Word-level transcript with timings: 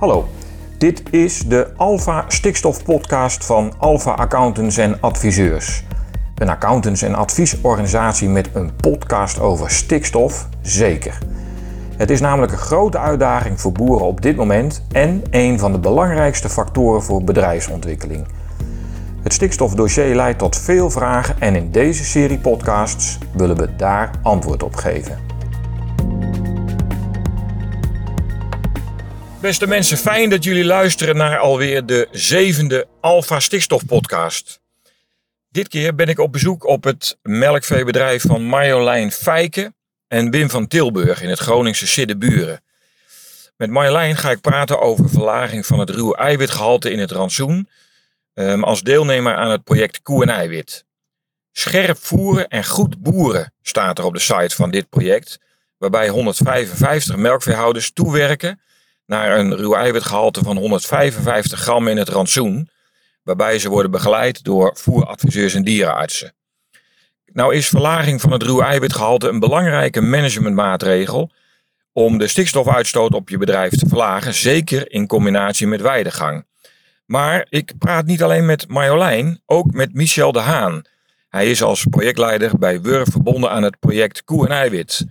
Hallo, 0.00 0.28
dit 0.78 1.02
is 1.10 1.38
de 1.38 1.68
Alpha 1.76 2.24
Stikstof 2.28 2.84
Podcast 2.84 3.44
van 3.44 3.72
Alpha 3.78 4.10
Accountants 4.10 4.76
en 4.76 5.00
Adviseurs. 5.00 5.84
Een 6.34 6.48
accountants- 6.48 7.02
en 7.02 7.14
adviesorganisatie 7.14 8.28
met 8.28 8.50
een 8.52 8.76
podcast 8.76 9.40
over 9.40 9.70
stikstof, 9.70 10.48
zeker. 10.62 11.18
Het 11.96 12.10
is 12.10 12.20
namelijk 12.20 12.52
een 12.52 12.58
grote 12.58 12.98
uitdaging 12.98 13.60
voor 13.60 13.72
boeren 13.72 14.06
op 14.06 14.20
dit 14.20 14.36
moment 14.36 14.82
en 14.92 15.22
een 15.30 15.58
van 15.58 15.72
de 15.72 15.78
belangrijkste 15.78 16.48
factoren 16.48 17.02
voor 17.02 17.24
bedrijfsontwikkeling. 17.24 18.26
Het 19.22 19.32
stikstofdossier 19.32 20.14
leidt 20.14 20.38
tot 20.38 20.56
veel 20.56 20.90
vragen 20.90 21.40
en 21.40 21.56
in 21.56 21.70
deze 21.70 22.04
serie 22.04 22.38
podcasts 22.38 23.18
willen 23.32 23.56
we 23.56 23.76
daar 23.76 24.10
antwoord 24.22 24.62
op 24.62 24.74
geven. 24.74 25.29
Beste 29.40 29.66
mensen, 29.66 29.96
fijn 29.96 30.30
dat 30.30 30.44
jullie 30.44 30.64
luisteren 30.64 31.16
naar 31.16 31.38
alweer 31.38 31.86
de 31.86 32.08
zevende 32.10 32.86
Alpha 33.00 33.40
Stikstof 33.40 33.86
podcast. 33.86 34.60
Dit 35.48 35.68
keer 35.68 35.94
ben 35.94 36.08
ik 36.08 36.18
op 36.18 36.32
bezoek 36.32 36.64
op 36.64 36.84
het 36.84 37.18
melkveebedrijf 37.22 38.22
van 38.22 38.42
Marjolein 38.42 39.12
Fijken 39.12 39.74
en 40.08 40.30
Wim 40.30 40.50
van 40.50 40.66
Tilburg 40.66 41.22
in 41.22 41.28
het 41.28 41.38
Groningse 41.38 41.86
Siddeburen. 41.86 42.62
Met 43.56 43.70
Marjolein 43.70 44.16
ga 44.16 44.30
ik 44.30 44.40
praten 44.40 44.80
over 44.80 45.08
verlaging 45.08 45.66
van 45.66 45.78
het 45.78 45.90
ruwe 45.90 46.16
eiwitgehalte 46.16 46.90
in 46.90 46.98
het 46.98 47.10
rantsoen 47.10 47.68
um, 48.34 48.64
als 48.64 48.82
deelnemer 48.82 49.34
aan 49.34 49.50
het 49.50 49.64
project 49.64 50.02
Koe 50.02 50.22
en 50.22 50.28
Eiwit. 50.28 50.84
Scherp 51.52 51.96
voeren 51.98 52.48
en 52.48 52.64
goed 52.64 53.02
boeren 53.02 53.52
staat 53.62 53.98
er 53.98 54.04
op 54.04 54.14
de 54.14 54.20
site 54.20 54.54
van 54.54 54.70
dit 54.70 54.88
project, 54.88 55.38
waarbij 55.78 56.08
155 56.08 57.16
melkveehouders 57.16 57.92
toewerken 57.92 58.60
naar 59.10 59.38
een 59.38 59.56
ruw 59.56 59.74
eiwitgehalte 59.74 60.42
van 60.42 60.56
155 60.56 61.60
gram 61.60 61.88
in 61.88 61.96
het 61.96 62.08
rantsoen, 62.08 62.68
waarbij 63.22 63.58
ze 63.58 63.68
worden 63.68 63.90
begeleid 63.90 64.44
door 64.44 64.76
voeradviseurs 64.76 65.54
en 65.54 65.64
dierenartsen. 65.64 66.34
Nou 67.32 67.54
is 67.54 67.68
verlaging 67.68 68.20
van 68.20 68.32
het 68.32 68.42
ruw 68.42 68.60
eiwitgehalte 68.60 69.28
een 69.28 69.38
belangrijke 69.38 70.00
managementmaatregel 70.00 71.30
om 71.92 72.18
de 72.18 72.28
stikstofuitstoot 72.28 73.14
op 73.14 73.28
je 73.28 73.38
bedrijf 73.38 73.72
te 73.72 73.88
verlagen, 73.88 74.34
zeker 74.34 74.92
in 74.92 75.06
combinatie 75.06 75.66
met 75.66 75.80
weidegang. 75.80 76.46
Maar 77.06 77.46
ik 77.48 77.72
praat 77.78 78.06
niet 78.06 78.22
alleen 78.22 78.46
met 78.46 78.68
Marjolein, 78.68 79.40
ook 79.46 79.72
met 79.72 79.94
Michel 79.94 80.32
de 80.32 80.38
Haan. 80.38 80.82
Hij 81.28 81.50
is 81.50 81.62
als 81.62 81.86
projectleider 81.90 82.58
bij 82.58 82.80
Wurf 82.80 83.10
verbonden 83.10 83.50
aan 83.50 83.62
het 83.62 83.78
project 83.78 84.24
Koe 84.24 84.46
en 84.46 84.52
Eiwit. 84.52 85.04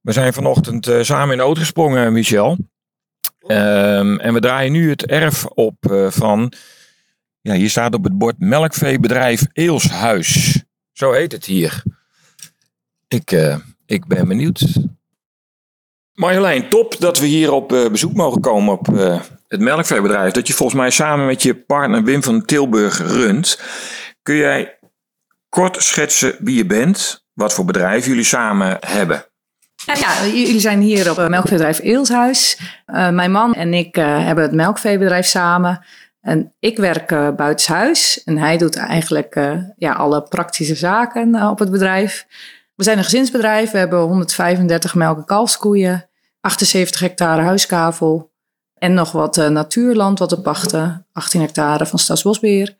We 0.00 0.12
zijn 0.12 0.32
vanochtend 0.32 0.88
uh, 0.88 1.02
samen 1.02 1.30
in 1.30 1.36
de 1.36 1.42
auto 1.42 1.60
gesprongen, 1.60 2.12
Michel. 2.12 2.56
Um, 3.48 4.20
en 4.20 4.32
we 4.32 4.40
draaien 4.40 4.72
nu 4.72 4.90
het 4.90 5.06
erf 5.06 5.46
op 5.46 5.76
van, 6.08 6.52
ja, 7.40 7.54
hier 7.54 7.70
staat 7.70 7.94
op 7.94 8.04
het 8.04 8.18
bord 8.18 8.38
melkveebedrijf 8.38 9.46
Eelshuis. 9.52 10.62
Zo 10.92 11.12
heet 11.12 11.32
het 11.32 11.44
hier. 11.44 11.82
Ik, 13.08 13.32
uh, 13.32 13.56
ik 13.86 14.06
ben 14.06 14.28
benieuwd. 14.28 14.64
Marjolein, 16.12 16.68
top 16.68 16.96
dat 16.98 17.18
we 17.18 17.26
hier 17.26 17.52
op 17.52 17.72
uh, 17.72 17.88
bezoek 17.88 18.14
mogen 18.14 18.40
komen 18.40 18.72
op 18.72 18.86
het 19.48 19.60
melkveebedrijf. 19.60 20.32
Dat 20.32 20.46
je 20.46 20.54
volgens 20.54 20.78
mij 20.78 20.90
samen 20.90 21.26
met 21.26 21.42
je 21.42 21.54
partner 21.54 22.04
Wim 22.04 22.22
van 22.22 22.44
Tilburg 22.44 22.98
runt. 22.98 23.60
Kun 24.22 24.36
jij 24.36 24.78
kort 25.48 25.82
schetsen 25.82 26.36
wie 26.38 26.56
je 26.56 26.66
bent, 26.66 27.24
wat 27.32 27.54
voor 27.54 27.64
bedrijf 27.64 28.06
jullie 28.06 28.24
samen 28.24 28.76
hebben? 28.80 29.24
Ja, 29.94 30.26
jullie 30.26 30.60
zijn 30.60 30.80
hier 30.80 31.10
op 31.10 31.16
het 31.16 31.28
melkveebedrijf 31.28 31.80
Eelshuis. 31.80 32.58
Uh, 32.86 33.10
mijn 33.10 33.30
man 33.30 33.54
en 33.54 33.74
ik 33.74 33.96
uh, 33.96 34.24
hebben 34.24 34.44
het 34.44 34.52
melkveebedrijf 34.52 35.26
samen. 35.26 35.84
En 36.20 36.54
ik 36.58 36.76
werk 36.76 37.10
uh, 37.10 37.30
buitenshuis 37.30 38.24
en 38.24 38.38
hij 38.38 38.56
doet 38.58 38.76
eigenlijk 38.76 39.40
ja, 39.76 39.92
alle 39.92 40.22
praktische 40.22 40.74
zaken 40.74 41.48
op 41.48 41.58
het 41.58 41.70
bedrijf. 41.70 42.26
We 42.74 42.84
zijn 42.84 42.98
een 42.98 43.04
gezinsbedrijf, 43.04 43.70
we 43.70 43.78
hebben 43.78 43.98
135 43.98 44.94
melk- 44.94 45.18
en 45.18 45.24
kalfskoeien, 45.24 46.08
78 46.40 47.00
hectare 47.00 47.42
huiskavel 47.42 48.30
en 48.74 48.94
nog 48.94 49.12
wat 49.12 49.36
natuurland 49.36 50.18
wat 50.18 50.30
we 50.30 50.40
pachten, 50.40 51.06
18 51.12 51.40
hectare 51.40 51.86
van 51.86 51.98
Staatsbosbeheer. 51.98 52.76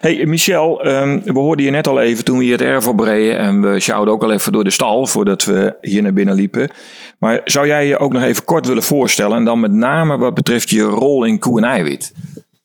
Hey 0.00 0.26
Michel, 0.26 0.86
um, 0.86 1.22
we 1.24 1.38
hoorden 1.38 1.64
je 1.64 1.70
net 1.70 1.86
al 1.86 2.00
even 2.00 2.24
toen 2.24 2.38
we 2.38 2.44
hier 2.44 2.52
het 2.52 2.60
erf 2.60 2.88
opreden 2.88 3.38
en 3.38 3.60
we 3.60 3.80
sjouwden 3.80 4.14
ook 4.14 4.22
al 4.22 4.32
even 4.32 4.52
door 4.52 4.64
de 4.64 4.70
stal 4.70 5.06
voordat 5.06 5.44
we 5.44 5.76
hier 5.80 6.02
naar 6.02 6.12
binnen 6.12 6.34
liepen. 6.34 6.70
Maar 7.18 7.40
zou 7.44 7.66
jij 7.66 7.86
je 7.86 7.98
ook 7.98 8.12
nog 8.12 8.22
even 8.22 8.44
kort 8.44 8.66
willen 8.66 8.82
voorstellen 8.82 9.36
en 9.36 9.44
dan 9.44 9.60
met 9.60 9.72
name 9.72 10.18
wat 10.18 10.34
betreft 10.34 10.70
je 10.70 10.82
rol 10.82 11.24
in 11.24 11.38
koe 11.38 11.58
en 11.58 11.64
eiwit? 11.64 12.12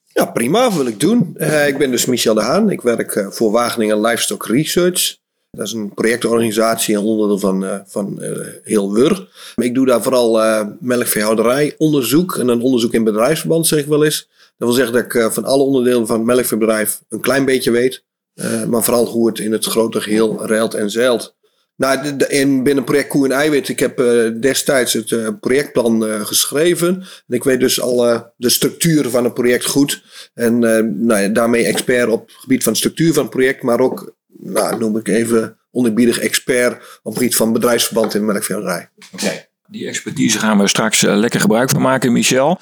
Ja, 0.07 0.25
prima, 0.25 0.73
wil 0.73 0.85
ik 0.85 0.99
doen. 0.99 1.35
Uh, 1.37 1.67
ik 1.67 1.77
ben 1.77 1.91
dus 1.91 2.05
Michel 2.05 2.33
de 2.33 2.41
Haan. 2.41 2.69
Ik 2.69 2.81
werk 2.81 3.15
uh, 3.15 3.27
voor 3.29 3.51
Wageningen 3.51 4.01
Livestock 4.01 4.45
Research. 4.47 5.17
Dat 5.51 5.67
is 5.67 5.73
een 5.73 5.93
projectorganisatie 5.93 6.95
en 6.95 7.01
onderdeel 7.01 7.39
van, 7.39 7.63
uh, 7.63 7.75
van 7.85 8.21
heel 8.63 8.93
WUR. 8.93 9.27
Ik 9.55 9.73
doe 9.73 9.85
daar 9.85 10.01
vooral 10.01 10.65
melkveehouderij, 10.79 11.75
onderzoek 11.77 12.37
en 12.37 12.47
een 12.47 12.61
onderzoek 12.61 12.93
in 12.93 13.03
bedrijfsverband, 13.03 13.67
zeg 13.67 13.79
ik 13.79 13.85
wel 13.85 14.03
eens. 14.03 14.29
Dat 14.57 14.67
wil 14.67 14.77
zeggen 14.77 14.93
dat 14.93 15.03
ik 15.03 15.13
uh, 15.13 15.29
van 15.29 15.45
alle 15.45 15.63
onderdelen 15.63 16.07
van 16.07 16.15
het 16.15 16.25
melkveebedrijf 16.25 17.01
een 17.09 17.21
klein 17.21 17.45
beetje 17.45 17.71
weet. 17.71 18.03
Uh, 18.35 18.63
maar 18.63 18.83
vooral 18.83 19.05
hoe 19.05 19.27
het 19.27 19.39
in 19.39 19.51
het 19.51 19.65
grote 19.65 20.01
geheel 20.01 20.45
ruilt 20.47 20.73
en 20.73 20.89
zeilt. 20.89 21.35
Nou, 21.75 22.17
in, 22.27 22.63
binnen 22.63 22.83
project 22.83 23.07
Koe 23.07 23.25
en 23.25 23.31
Eiwit, 23.31 23.69
ik 23.69 23.79
heb 23.79 23.99
uh, 23.99 24.41
destijds 24.41 24.93
het 24.93 25.39
projectplan 25.39 26.03
geschreven. 26.25 26.87
En 27.27 27.35
ik 27.35 27.43
weet 27.43 27.59
dus 27.59 27.81
al 27.81 27.97
de 28.37 28.49
structuur 28.49 29.09
van 29.09 29.23
het 29.23 29.33
project 29.33 29.65
goed. 29.65 30.03
En 30.33 30.59
nou 31.05 31.31
daarmee 31.31 31.65
expert 31.65 32.09
op 32.09 32.27
het 32.27 32.35
gebied 32.35 32.63
van 32.63 32.75
structuur 32.75 33.13
van 33.13 33.23
het 33.23 33.31
project. 33.31 33.63
Maar 33.63 33.79
ook, 33.79 34.15
nou, 34.27 34.79
noem 34.79 34.97
ik 34.97 35.07
even 35.07 35.57
onderbiedig 35.71 36.19
expert 36.19 36.73
op 36.73 37.13
het 37.13 37.13
gebied 37.13 37.35
van 37.35 37.53
bedrijfsverband 37.53 38.13
in 38.13 38.25
melkveehouderij. 38.25 38.89
Oké, 39.13 39.45
die 39.67 39.87
expertise 39.87 40.39
gaan 40.39 40.59
we 40.59 40.67
straks 40.67 41.01
lekker 41.01 41.39
gebruik 41.39 41.69
van 41.69 41.81
maken, 41.81 42.11
Michel. 42.11 42.59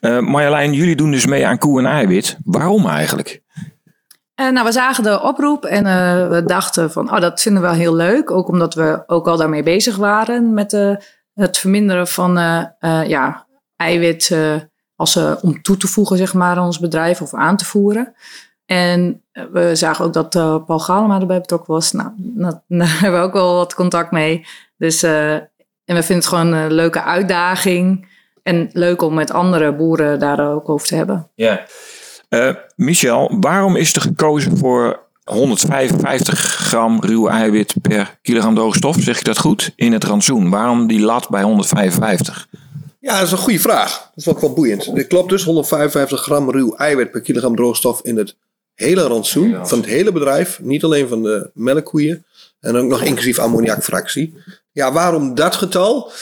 Uh, 0.00 0.18
Marjolein, 0.20 0.72
jullie 0.72 0.96
doen 0.96 1.10
dus 1.10 1.26
mee 1.26 1.46
aan 1.46 1.58
koe 1.58 1.78
en 1.78 1.86
eiwit. 1.86 2.36
Waarom 2.44 2.86
eigenlijk? 2.86 3.42
Uh, 4.40 4.50
nou, 4.50 4.66
we 4.66 4.72
zagen 4.72 5.04
de 5.04 5.22
oproep 5.22 5.64
en 5.64 5.86
uh, 5.86 6.28
we 6.28 6.44
dachten 6.44 6.92
van, 6.92 7.12
oh, 7.12 7.20
dat 7.20 7.40
vinden 7.40 7.62
we 7.62 7.74
heel 7.74 7.94
leuk. 7.94 8.30
Ook 8.30 8.48
omdat 8.48 8.74
we 8.74 9.02
ook 9.06 9.28
al 9.28 9.36
daarmee 9.36 9.62
bezig 9.62 9.96
waren 9.96 10.54
met 10.54 10.72
het 11.34 11.58
verminderen 11.58 12.08
van 12.08 12.32
ja, 13.06 13.46
eiwit 13.76 14.36
als, 14.96 15.16
om 15.16 15.62
toe 15.62 15.76
te 15.76 15.86
voegen 15.86 16.16
zeg 16.16 16.34
maar, 16.34 16.56
aan 16.56 16.64
ons 16.64 16.78
bedrijf 16.78 17.20
of 17.20 17.34
aan 17.34 17.56
te 17.56 17.64
voeren. 17.64 18.14
En 18.66 19.22
we 19.52 19.70
zagen 19.74 20.04
ook 20.04 20.12
dat 20.12 20.30
Paul 20.66 20.78
Galema 20.78 21.20
erbij 21.20 21.40
betrokken 21.40 21.74
was. 21.74 21.92
Nou, 21.92 22.10
daar 22.68 23.00
hebben 23.00 23.20
we 23.20 23.26
ook 23.26 23.32
wel 23.32 23.54
wat 23.54 23.74
contact 23.74 24.10
mee. 24.10 24.46
Dus, 24.76 25.02
en 25.02 25.50
we 25.84 26.02
vinden 26.02 26.16
het 26.16 26.26
gewoon 26.26 26.52
een 26.52 26.72
leuke 26.72 27.02
uitdaging. 27.02 28.08
En 28.46 28.70
leuk 28.72 29.02
om 29.02 29.14
met 29.14 29.30
andere 29.30 29.72
boeren 29.72 30.18
daar 30.18 30.52
ook 30.52 30.68
over 30.68 30.86
te 30.86 30.94
hebben. 30.94 31.28
Ja. 31.34 31.66
Uh, 32.30 32.54
Michel, 32.76 33.36
waarom 33.40 33.76
is 33.76 33.94
er 33.94 34.00
gekozen 34.00 34.56
voor 34.56 35.00
155 35.24 36.38
gram 36.40 37.00
ruw 37.00 37.28
eiwit 37.28 37.74
per 37.82 38.18
kilogram 38.22 38.54
droogstof, 38.54 38.96
zeg 39.00 39.18
ik 39.18 39.24
dat 39.24 39.38
goed, 39.38 39.72
in 39.76 39.92
het 39.92 40.04
rantsoen? 40.04 40.50
Waarom 40.50 40.86
die 40.86 41.00
lat 41.00 41.28
bij 41.28 41.42
155? 41.42 42.46
Ja, 43.00 43.14
dat 43.14 43.26
is 43.26 43.32
een 43.32 43.38
goede 43.38 43.60
vraag. 43.60 43.98
Dat 43.98 44.10
is 44.14 44.28
ook 44.28 44.40
wel 44.40 44.52
boeiend. 44.52 44.94
Dit 44.94 45.06
klopt 45.06 45.28
dus, 45.28 45.44
155 45.44 46.22
gram 46.22 46.50
ruw 46.50 46.74
eiwit 46.74 47.10
per 47.10 47.20
kilogram 47.20 47.56
droogstof 47.56 48.00
in 48.02 48.16
het 48.16 48.36
hele 48.74 49.02
rantsoen 49.02 49.48
ja. 49.48 49.66
van 49.66 49.78
het 49.78 49.86
hele 49.86 50.12
bedrijf. 50.12 50.58
Niet 50.62 50.84
alleen 50.84 51.08
van 51.08 51.22
de 51.22 51.50
melkkoeien. 51.54 52.24
En 52.60 52.76
ook 52.76 52.88
nog 52.88 53.02
inclusief 53.02 53.38
ammoniakfractie. 53.38 54.34
Ja, 54.72 54.92
waarom 54.92 55.34
dat 55.34 55.54
getal? 55.54 56.12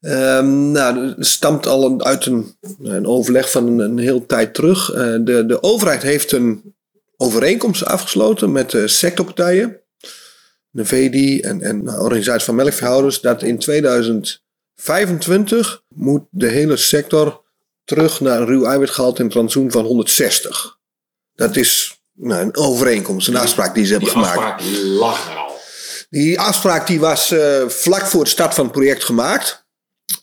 Um, 0.00 0.70
nou, 0.70 1.14
dat 1.16 1.26
stamt 1.26 1.66
al 1.66 2.00
uit 2.00 2.26
een, 2.26 2.56
een 2.82 3.06
overleg 3.06 3.50
van 3.50 3.66
een, 3.66 3.78
een 3.78 3.98
heel 3.98 4.26
tijd 4.26 4.54
terug. 4.54 4.90
Uh, 4.90 4.96
de, 4.96 5.44
de 5.46 5.62
overheid 5.62 6.02
heeft 6.02 6.32
een 6.32 6.74
overeenkomst 7.16 7.84
afgesloten 7.84 8.52
met 8.52 8.70
de 8.70 8.88
sectorpartijen, 8.88 9.80
de 10.70 10.84
VD 10.84 11.44
en, 11.44 11.62
en 11.62 11.84
de 11.84 12.00
organisatie 12.00 12.44
van 12.44 12.54
melkverhouders, 12.54 13.20
dat 13.20 13.42
in 13.42 13.58
2025 13.58 15.82
moet 15.88 16.24
de 16.30 16.48
hele 16.48 16.76
sector 16.76 17.44
terug 17.84 18.20
naar 18.20 18.40
een 18.40 18.46
ruw 18.46 18.64
eiwitgehalte 18.64 19.20
in 19.20 19.26
het 19.26 19.34
rantsoen 19.34 19.70
van 19.70 19.84
160. 19.84 20.78
Dat 21.34 21.56
is 21.56 22.00
nou, 22.12 22.42
een 22.42 22.56
overeenkomst, 22.56 23.28
een 23.28 23.36
afspraak 23.36 23.74
die 23.74 23.84
ze 23.84 23.90
hebben 23.90 24.08
die 24.08 24.18
gemaakt. 24.18 24.38
Afspraak 24.38 24.58
die 24.58 24.84
lag 24.84 25.30
er 25.30 25.36
al. 25.36 25.44
Die 26.10 26.40
afspraak 26.40 26.86
die 26.86 27.00
was 27.00 27.30
uh, 27.30 27.68
vlak 27.68 28.06
voor 28.06 28.24
de 28.24 28.30
start 28.30 28.54
van 28.54 28.64
het 28.64 28.72
project 28.72 29.04
gemaakt. 29.04 29.65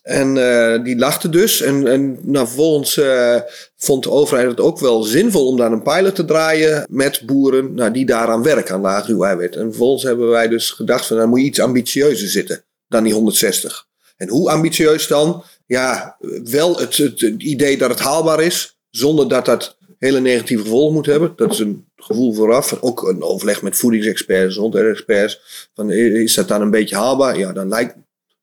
En 0.02 0.36
uh, 0.36 0.84
die 0.84 0.96
lachte 0.96 1.28
dus. 1.28 1.60
En, 1.60 1.86
en 1.86 2.18
nou, 2.22 2.46
vervolgens 2.46 2.96
uh, 2.96 3.36
vond 3.76 4.02
de 4.02 4.10
overheid 4.10 4.48
het 4.48 4.60
ook 4.60 4.78
wel 4.78 5.02
zinvol 5.02 5.46
om 5.46 5.56
daar 5.56 5.72
een 5.72 5.82
pilot 5.82 6.14
te 6.14 6.24
draaien 6.24 6.86
met 6.90 7.22
boeren 7.26 7.74
nou, 7.74 7.90
die 7.90 8.06
daaraan 8.06 8.42
werken, 8.42 8.74
aan 8.74 8.80
laag 8.80 9.06
ruw 9.06 9.24
eiwit. 9.24 9.56
En 9.56 9.64
vervolgens 9.68 10.02
hebben 10.02 10.28
wij 10.28 10.48
dus 10.48 10.70
gedacht 10.70 11.06
van, 11.06 11.16
dan 11.16 11.24
nou, 11.24 11.28
moet 11.28 11.40
je 11.40 11.50
iets 11.50 11.60
ambitieuzer 11.60 12.28
zitten 12.28 12.64
dan 12.88 13.04
die 13.04 13.12
160. 13.12 13.86
En 14.16 14.28
hoe 14.28 14.50
ambitieus 14.50 15.06
dan? 15.06 15.44
ja, 15.66 16.16
wel 16.44 16.78
het, 16.78 16.96
het, 16.96 17.20
het 17.20 17.42
idee 17.42 17.78
dat 17.78 17.90
het 17.90 17.98
haalbaar 17.98 18.42
is, 18.42 18.78
zonder 18.90 19.28
dat 19.28 19.44
dat 19.44 19.76
hele 19.98 20.20
negatieve 20.20 20.62
gevolgen 20.62 20.94
moet 20.94 21.06
hebben. 21.06 21.32
Dat 21.36 21.52
is 21.52 21.58
een 21.58 21.86
gevoel 21.96 22.34
vooraf. 22.34 22.78
Ook 22.80 23.02
een 23.02 23.22
overleg 23.22 23.62
met 23.62 23.76
voedingsexperts, 23.76 24.54
gezondheidsexperts. 24.54 25.68
Van, 25.74 25.90
is 25.90 26.34
dat 26.34 26.48
dan 26.48 26.60
een 26.60 26.70
beetje 26.70 26.96
haalbaar? 26.96 27.38
Ja, 27.38 27.52
dan 27.52 27.68
lijkt 27.68 27.94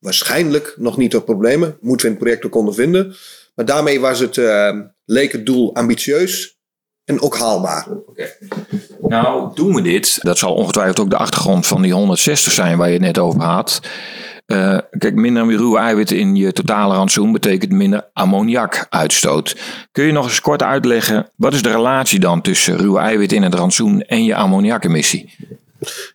waarschijnlijk 0.01 0.75
nog 0.77 0.98
niet 0.98 1.12
tot 1.12 1.25
problemen. 1.25 1.77
Moeten 1.81 2.06
we 2.06 2.12
in 2.12 2.19
het 2.19 2.24
project 2.24 2.45
ook 2.45 2.56
ondervinden. 2.56 3.15
Maar 3.56 3.65
daarmee 3.65 4.00
was 4.00 4.19
het, 4.19 4.38
uh, 4.38 4.80
leek 5.06 5.31
het 5.31 5.45
doel 5.45 5.75
ambitieus 5.75 6.59
en 7.06 7.21
ook 7.21 7.38
haalbaar. 7.38 7.88
Okay. 8.06 8.38
Nou, 9.01 9.56
doen 9.56 9.75
we 9.75 9.81
dit. 9.81 10.19
Dat 10.21 10.38
zal 10.38 10.53
ongetwijfeld 10.53 11.00
ook 11.00 11.09
de 11.09 11.18
achtergrond 11.18 11.68
van 11.68 11.81
die 11.81 11.94
160 11.94 12.51
zijn 12.51 12.77
waar 12.77 12.88
je 12.88 12.94
het 12.94 13.01
net 13.01 13.19
over 13.19 13.42
had. 13.42 13.81
Uh, 14.48 14.77
kijk, 14.98 15.15
minder 15.15 15.48
ruwe 15.48 15.77
eiwitten 15.77 16.18
in 16.18 16.36
je 16.36 16.51
totale 16.51 16.95
rantsoen 16.95 17.31
betekent 17.31 17.71
minder 17.71 18.09
ammoniakuitstoot. 18.13 19.56
Kun 19.92 20.06
je 20.06 20.12
nog 20.12 20.25
eens 20.25 20.42
kort 20.42 20.63
uitleggen, 20.63 21.30
wat 21.36 21.53
is 21.53 21.62
de 21.62 21.71
relatie 21.71 22.19
dan 22.19 22.42
tussen 22.42 22.77
ruwe 22.77 23.00
eiwitten 23.00 23.38
in 23.38 23.44
het 23.44 23.53
rantsoen 23.53 24.01
en 24.01 24.24
je 24.24 24.36
ammoniakemissie? 24.36 25.36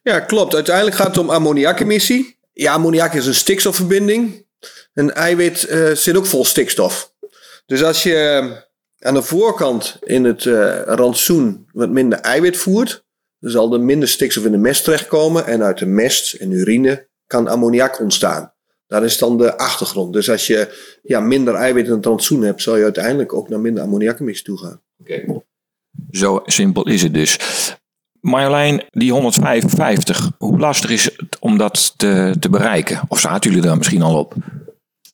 Ja, 0.02 0.20
klopt. 0.20 0.54
Uiteindelijk 0.54 0.96
gaat 0.96 1.06
het 1.06 1.18
om 1.18 1.30
ammoniakemissie. 1.30 2.35
Ja, 2.58 2.72
ammoniak 2.72 3.14
is 3.14 3.26
een 3.26 3.34
stikstofverbinding. 3.34 4.46
Een 4.94 5.12
eiwit 5.12 5.66
uh, 5.70 5.90
zit 5.90 6.16
ook 6.16 6.26
vol 6.26 6.44
stikstof. 6.44 7.14
Dus 7.66 7.82
als 7.82 8.02
je 8.02 8.50
aan 8.98 9.14
de 9.14 9.22
voorkant 9.22 9.98
in 10.00 10.24
het 10.24 10.44
uh, 10.44 10.82
rantsoen 10.82 11.68
wat 11.72 11.90
minder 11.90 12.18
eiwit 12.18 12.56
voert, 12.56 13.04
dan 13.38 13.50
zal 13.50 13.72
er 13.72 13.80
minder 13.80 14.08
stikstof 14.08 14.44
in 14.44 14.52
de 14.52 14.58
mest 14.58 14.84
terechtkomen. 14.84 15.46
En 15.46 15.62
uit 15.62 15.78
de 15.78 15.86
mest 15.86 16.34
en 16.34 16.50
urine 16.50 17.08
kan 17.26 17.48
ammoniak 17.48 18.00
ontstaan. 18.00 18.52
Dat 18.86 19.02
is 19.02 19.18
dan 19.18 19.38
de 19.38 19.58
achtergrond. 19.58 20.12
Dus 20.12 20.30
als 20.30 20.46
je 20.46 20.96
ja, 21.02 21.20
minder 21.20 21.54
eiwit 21.54 21.86
in 21.86 21.92
het 21.92 22.06
rantsoen 22.06 22.42
hebt, 22.42 22.62
zal 22.62 22.76
je 22.76 22.84
uiteindelijk 22.84 23.32
ook 23.32 23.48
naar 23.48 23.60
minder 23.60 23.82
ammoniakemissie 23.82 24.44
toe 24.44 24.58
gaan. 24.58 24.82
Okay. 25.00 25.42
Zo 26.10 26.42
simpel 26.44 26.86
is 26.86 27.02
het 27.02 27.14
dus. 27.14 27.38
Marjolein, 28.26 28.84
die 28.90 29.12
155, 29.12 30.30
hoe 30.38 30.58
lastig 30.58 30.90
is 30.90 31.04
het 31.04 31.36
om 31.40 31.58
dat 31.58 31.94
te, 31.96 32.48
bereiken? 32.50 33.00
Of 33.08 33.18
zaten 33.18 33.50
jullie 33.50 33.66
daar 33.66 33.76
misschien 33.76 34.02
al 34.02 34.18
op? 34.18 34.34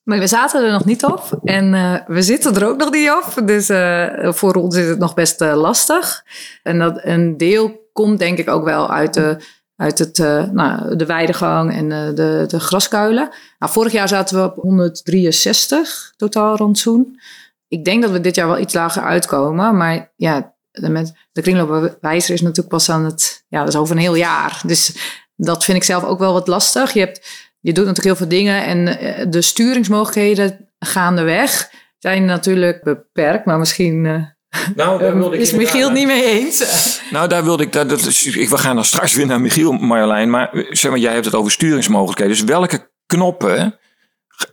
Maar 0.04 0.18
we 0.18 0.26
zaten 0.26 0.64
er 0.64 0.72
nog 0.72 0.84
niet 0.84 1.04
op 1.04 1.40
en 1.44 1.74
uh, 1.74 1.96
we 2.06 2.22
zitten 2.22 2.54
er 2.54 2.68
ook 2.68 2.78
nog 2.78 2.90
niet 2.90 3.10
op. 3.10 3.46
Dus 3.46 3.70
uh, 3.70 4.32
voor 4.32 4.54
ons 4.54 4.76
is 4.76 4.88
het 4.88 4.98
nog 4.98 5.14
best 5.14 5.40
uh, 5.40 5.54
lastig. 5.54 6.24
En 6.62 6.78
dat 6.78 7.00
een 7.02 7.36
deel 7.36 7.88
komt 7.92 8.18
denk 8.18 8.38
ik 8.38 8.48
ook 8.48 8.64
wel 8.64 8.90
uit 8.90 9.14
de 9.14 9.36
uit 9.76 9.98
het, 9.98 10.18
nou, 10.52 10.96
de 10.96 11.06
weidegang 11.06 11.72
en 11.74 11.88
de, 12.14 12.44
de 12.46 12.60
graskuilen. 12.60 13.28
Nou, 13.58 13.72
vorig 13.72 13.92
jaar 13.92 14.08
zaten 14.08 14.36
we 14.36 14.44
op 14.44 14.56
163 14.56 16.12
totaal 16.16 16.56
rantsoen. 16.56 17.20
Ik 17.68 17.84
denk 17.84 18.02
dat 18.02 18.10
we 18.10 18.20
dit 18.20 18.34
jaar 18.34 18.46
wel 18.46 18.58
iets 18.58 18.74
lager 18.74 19.02
uitkomen. 19.02 19.76
Maar 19.76 20.12
ja, 20.16 20.54
de, 20.72 20.88
met, 20.88 21.12
de 21.32 21.42
kringloopwijzer 21.42 22.34
is 22.34 22.40
natuurlijk 22.40 22.68
pas 22.68 22.90
aan 22.90 23.04
het... 23.04 23.44
Ja, 23.48 23.58
dat 23.58 23.68
is 23.68 23.76
over 23.76 23.96
een 23.96 24.02
heel 24.02 24.14
jaar. 24.14 24.60
Dus 24.66 24.96
dat 25.36 25.64
vind 25.64 25.76
ik 25.76 25.84
zelf 25.84 26.04
ook 26.04 26.18
wel 26.18 26.32
wat 26.32 26.46
lastig. 26.46 26.92
Je, 26.92 27.00
hebt, 27.00 27.26
je 27.60 27.72
doet 27.72 27.86
natuurlijk 27.86 28.18
heel 28.18 28.26
veel 28.26 28.38
dingen. 28.38 28.64
En 28.64 29.04
uh, 29.04 29.26
de 29.30 29.42
sturingsmogelijkheden 29.42 30.68
gaandeweg 30.78 31.70
zijn 31.98 32.24
natuurlijk 32.24 32.82
beperkt. 32.82 33.44
Maar 33.44 33.58
misschien 33.58 34.30
nou, 34.74 34.98
daar 34.98 35.16
wilde 35.18 35.36
ik 35.36 35.42
is 35.42 35.52
Michiel 35.52 35.84
het 35.84 35.98
niet 35.98 36.06
mee 36.06 36.24
eens? 36.24 36.60
Nou, 37.10 37.28
daar 37.28 37.44
wilde 37.44 37.62
ik. 37.62 37.72
Dat, 37.72 37.88
dat, 37.88 38.24
ik, 38.24 38.48
we 38.48 38.58
gaan 38.58 38.74
dan 38.74 38.84
straks 38.84 39.14
weer 39.14 39.26
naar 39.26 39.40
Michiel, 39.40 39.72
Marjolein. 39.72 40.30
Maar 40.30 40.50
zeg 40.70 40.90
maar, 40.90 41.00
jij 41.00 41.12
hebt 41.12 41.24
het 41.24 41.34
over 41.34 41.52
sturingsmogelijkheden. 41.52 42.36
Dus 42.36 42.44
welke 42.44 42.90
knoppen 43.06 43.78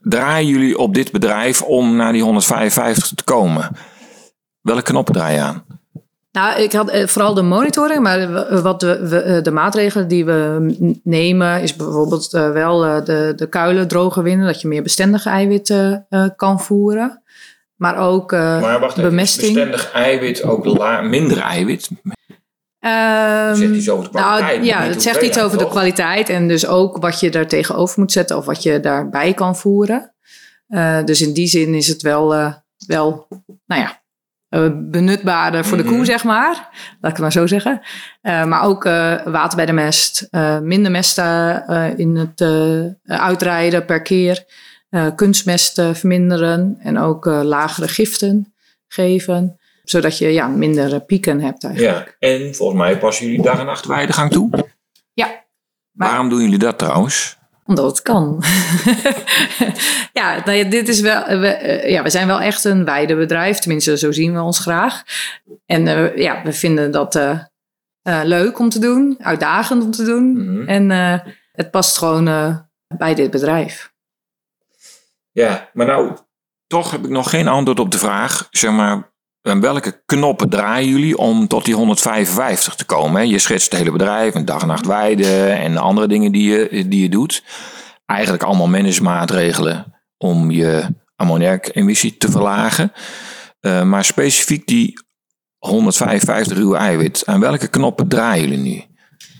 draaien 0.02 0.48
jullie 0.48 0.78
op 0.78 0.94
dit 0.94 1.12
bedrijf 1.12 1.62
om 1.62 1.96
naar 1.96 2.12
die 2.12 2.24
155 2.24 3.12
te 3.16 3.24
komen? 3.24 3.72
Welke 4.62 4.82
knoppen 4.82 5.14
draai 5.14 5.36
je 5.36 5.42
aan? 5.42 5.66
Nou, 6.32 6.62
ik 6.62 6.72
had 6.72 6.92
vooral 7.06 7.34
de 7.34 7.42
monitoring, 7.42 8.02
maar 8.02 8.62
wat 8.62 8.80
de, 8.80 9.40
de 9.44 9.52
maatregelen 9.52 10.08
die 10.08 10.26
we 10.26 11.00
nemen, 11.04 11.62
is 11.62 11.76
bijvoorbeeld 11.76 12.32
wel 12.32 12.80
de, 13.04 13.34
de 13.36 13.50
kuilen 13.50 13.88
droger 13.88 14.24
winnen, 14.24 14.46
dat 14.46 14.62
je 14.62 14.68
meer 14.68 14.84
bestendige 14.84 15.30
eiwitten 15.30 16.08
kan 16.36 16.62
voeren. 16.62 17.24
Maar 17.76 17.98
ook 17.98 18.32
maar 18.32 18.80
wacht 18.80 18.96
bemesting. 18.96 19.54
bestendig 19.54 19.92
eiwit, 19.92 20.44
ook 20.44 20.64
minder 21.04 21.40
eiwit? 21.40 21.90
Um, 22.86 23.56
zegt 23.56 23.74
iets 23.74 23.90
over 23.90 24.12
de 24.12 24.18
nou, 24.18 24.38
kwaliteit? 24.38 24.56
Nou, 24.56 24.66
ja, 24.66 24.82
het 24.82 25.02
zegt 25.02 25.22
iets 25.22 25.40
over 25.40 25.58
de 25.58 25.68
kwaliteit 25.68 26.30
en 26.30 26.48
dus 26.48 26.68
ook 26.68 26.98
wat 26.98 27.20
je 27.20 27.30
daar 27.30 27.48
tegenover 27.48 28.00
moet 28.00 28.12
zetten 28.12 28.38
of 28.38 28.46
wat 28.46 28.64
je 28.64 28.80
daarbij 28.80 29.34
kan 29.34 29.56
voeren. 29.56 30.14
Uh, 30.70 31.04
dus 31.04 31.22
in 31.22 31.34
die 31.34 31.48
zin 31.48 31.74
is 31.74 31.88
het 31.88 32.02
wel, 32.02 32.36
uh, 32.36 32.54
wel 32.88 33.28
nou 33.66 33.82
ja, 33.82 33.99
benutbaarder 34.74 35.66
voor 35.66 35.78
de 35.78 35.84
koe, 35.84 35.96
mhm. 35.98 36.06
zeg 36.06 36.24
maar. 36.24 36.54
Laat 37.02 37.12
ik 37.12 37.18
het 37.18 37.20
maar 37.20 37.32
zo 37.32 37.48
zeggen. 37.48 37.82
maar 38.22 38.64
ook 38.64 38.84
water 39.24 39.56
bij 39.56 39.66
de 39.66 39.74
mest, 39.74 40.28
minder 40.62 40.92
mest 40.92 41.18
in 41.96 42.16
het 42.16 42.44
uitrijden 43.06 43.86
per 43.86 44.02
keer 44.02 44.46
kunstmest 45.16 45.82
verminderen 45.94 46.78
en 46.80 46.98
ook 46.98 47.26
lagere 47.26 47.88
giften 47.88 48.54
geven. 48.88 49.60
Zodat 49.84 50.18
je 50.18 50.28
ja, 50.28 50.48
minder 50.48 51.02
pieken 51.02 51.42
hebt 51.42 51.64
eigenlijk. 51.64 52.18
Ja, 52.20 52.30
en 52.30 52.56
volgens 52.56 52.80
mij 52.80 52.98
passen 52.98 53.26
jullie 53.26 53.42
dag 53.42 53.60
en 53.60 53.66
nacht 53.66 53.86
weidegang 53.86 54.32
toe? 54.32 54.50
Ja. 55.14 55.46
Waarom 55.92 56.30
doen 56.30 56.42
jullie 56.42 56.58
dat 56.58 56.78
trouwens? 56.78 57.39
Omdat 57.70 57.86
het 57.86 58.02
kan. 58.02 58.44
ja, 60.20 60.42
nou 60.46 60.52
ja, 60.52 60.64
dit 60.64 60.88
is 60.88 61.00
wel, 61.00 61.26
we, 61.26 61.60
uh, 61.64 61.90
ja, 61.90 62.04
we 62.04 62.10
zijn 62.10 62.28
wel 62.28 62.42
echt 62.42 62.64
een 62.64 62.86
weidebedrijf. 62.86 63.60
Tenminste, 63.60 63.98
zo 63.98 64.12
zien 64.12 64.34
we 64.34 64.42
ons 64.42 64.60
graag. 64.60 65.04
En 65.66 65.86
uh, 65.86 66.18
ja, 66.18 66.42
we 66.44 66.54
vinden 66.54 66.92
dat 66.92 67.16
uh, 67.16 67.40
leuk 68.24 68.60
om 68.60 68.70
te 68.70 68.80
doen. 68.80 69.18
Uitdagend 69.22 69.84
om 69.84 69.92
te 69.92 70.04
doen. 70.04 70.24
Mm 70.24 70.48
-hmm. 70.48 70.68
En 70.68 70.90
het 71.52 71.72
past 71.72 71.98
gewoon 71.98 72.26
bij 72.98 73.16
dit 73.16 73.32
bedrijf. 73.32 73.94
Ja, 75.32 75.70
maar 75.74 75.86
nou, 75.86 76.18
toch 76.68 76.92
heb 76.92 77.04
ik 77.04 77.10
nog 77.10 77.30
geen 77.30 77.48
antwoord 77.48 77.80
op 77.80 77.92
de 77.92 77.98
vraag. 77.98 78.48
Zeg 78.52 78.72
maar, 78.72 79.12
welke 79.58 80.02
knoppen 80.06 80.50
draaien 80.50 80.90
jullie 80.90 81.18
om 81.18 81.48
tot 81.48 81.66
die 81.66 81.76
155 81.76 82.76
te 82.76 82.86
komen? 82.86 83.30
Je 83.30 83.40
schetst 83.40 83.72
het 83.72 83.80
hele 83.80 83.92
bedrijf, 83.92 84.36
een 84.36 84.46
dag 84.46 84.62
en 84.62 84.68
nacht 84.68 84.86
weiden 84.86 85.58
en 85.58 85.78
andere 85.78 86.08
dingen 86.08 86.32
die 86.32 86.52
je, 86.52 86.88
die 86.88 87.02
je 87.02 87.10
doet. 87.10 87.44
Eigenlijk 88.06 88.44
allemaal 88.44 88.68
managementmaatregelen 88.68 89.94
om 90.18 90.52
je 90.52 90.88
ammoniakemissie 91.16 92.18
te 92.18 92.32
verlagen. 92.32 92.92
Uh, 93.62 93.84
maar 93.84 94.06
specifiek 94.06 94.68
die 94.68 94.94
155 95.58 96.58
ruwe 96.58 96.78
eiwit, 96.78 97.24
aan 97.26 97.40
welke 97.40 97.68
knoppen 97.68 98.08
draaien 98.08 98.50
jullie 98.50 98.64
nu? 98.64 98.84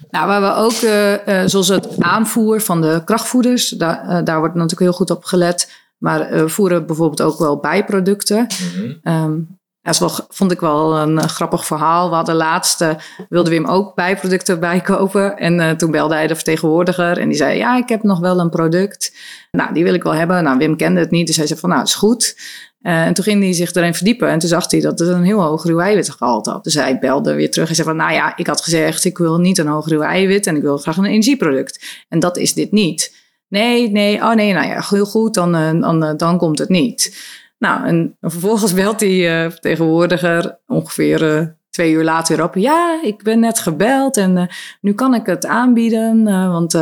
Nou, 0.10 0.28
waar 0.28 0.42
we 0.42 0.54
ook, 0.54 0.82
uh, 0.82 1.42
zoals 1.46 1.68
het 1.68 2.00
aanvoer 2.00 2.62
van 2.62 2.82
de 2.82 3.02
krachtvoeders, 3.06 3.70
daar, 3.70 4.24
daar 4.24 4.40
wordt 4.40 4.56
natuurlijk 4.56 4.82
heel 4.82 4.94
goed 4.94 5.10
op 5.10 5.24
gelet. 5.24 5.72
Maar 5.98 6.30
we 6.30 6.50
voeren 6.50 6.86
bijvoorbeeld 6.86 7.22
ook 7.22 7.40
wel 7.40 7.60
bijproducten. 7.60 8.38
Mm 8.38 9.00
-hmm. 9.04 9.14
um, 9.14 9.59
dat 9.82 10.26
vond 10.30 10.52
ik 10.52 10.60
wel 10.60 10.98
een 10.98 11.30
grappig 11.30 11.66
verhaal. 11.66 12.10
We 12.10 12.16
hadden 12.16 12.36
laatst, 12.36 12.82
uh, 12.82 12.90
wilde 13.30 13.50
Wim 13.50 13.66
ook 13.66 13.96
bijproducten 13.96 14.60
bijkopen. 14.60 15.38
En 15.38 15.60
uh, 15.60 15.72
toen 15.72 15.92
belde 15.92 16.14
hij 16.14 16.28
de 16.28 16.36
vertegenwoordiger 16.36 17.18
en 17.18 17.28
die 17.28 17.38
zei, 17.38 17.58
ja, 17.58 17.78
ik 17.78 17.90
heb 17.90 18.04
nog 18.04 18.20
wel 18.20 18.40
een 18.40 18.50
product. 18.50 19.16
Nou, 19.52 19.74
die 19.74 19.84
wil 19.84 19.94
ik 19.94 20.04
wel 20.04 20.14
hebben. 20.14 20.44
Nou, 20.44 20.58
Wim 20.58 20.78
kende 20.78 21.00
het 21.00 21.12
niet, 21.12 21.28
dus 21.28 21.38
hij 21.38 21.48
zei 21.48 21.60
van, 21.60 21.70
nou, 21.70 21.84
is 21.84 21.96
goed. 21.96 22.38
En 22.82 23.14
toen 23.14 23.24
ging 23.24 23.44
hij 23.44 23.54
zich 23.54 23.74
erin 23.74 23.94
verdiepen 23.94 24.30
en 24.30 24.40
toen 24.40 24.50
zag 24.50 24.72
hij 24.72 24.80
dat 24.80 25.00
het 25.00 25.10
een 25.10 25.24
heel 25.24 25.42
hoog 25.42 25.64
ruw 25.64 25.80
eiwitgehalte 25.80 26.50
had. 26.50 26.64
Dus 26.64 26.74
hij 26.74 27.00
belde 27.00 27.34
weer 27.34 27.52
terug 27.52 27.70
en 27.70 27.76
zei 27.76 27.88
van, 27.88 27.98
nou 27.98 28.14
ja, 28.14 28.38
ik 28.38 28.48
had 28.48 28.62
gezegd, 28.62 29.06
ik 29.06 29.18
wil 29.18 29.38
niet 29.38 29.58
een 29.58 29.68
hoog 29.68 29.88
ruw 29.88 30.02
eiwit 30.02 30.48
en 30.48 30.56
ik 30.56 30.62
wil 30.62 30.78
graag 30.78 30.98
een 30.98 31.06
energieproduct. 31.06 32.04
En 32.10 32.20
dat 32.20 32.38
is 32.38 32.54
dit 32.54 32.72
niet. 32.72 33.16
Nee, 33.48 33.92
nee, 33.92 34.22
oh 34.22 34.34
nee, 34.34 34.54
nou 34.54 34.68
ja, 34.68 34.84
heel 34.90 35.06
goed, 35.06 35.34
dan, 35.34 35.52
dan, 35.82 36.18
dan 36.18 36.38
komt 36.38 36.60
het 36.60 36.70
niet. 36.70 37.18
Nou, 37.60 37.86
en 37.86 38.18
vervolgens 38.22 38.74
belt 38.74 39.00
die 39.00 39.24
uh, 39.24 39.42
vertegenwoordiger 39.42 40.60
ongeveer 40.68 41.38
uh, 41.38 41.46
twee 41.70 41.92
uur 41.92 42.04
later 42.04 42.36
weer 42.36 42.46
op. 42.46 42.56
Ja, 42.56 43.00
ik 43.04 43.24
ben 43.24 43.40
net 43.40 43.60
gebeld 43.60 44.18
en 44.18 44.38
uh, 44.38 44.44
nu 44.82 44.94
kan 44.94 45.14
ik 45.14 45.26
het 45.26 45.46
aanbieden, 45.46 46.24
want 46.24 46.76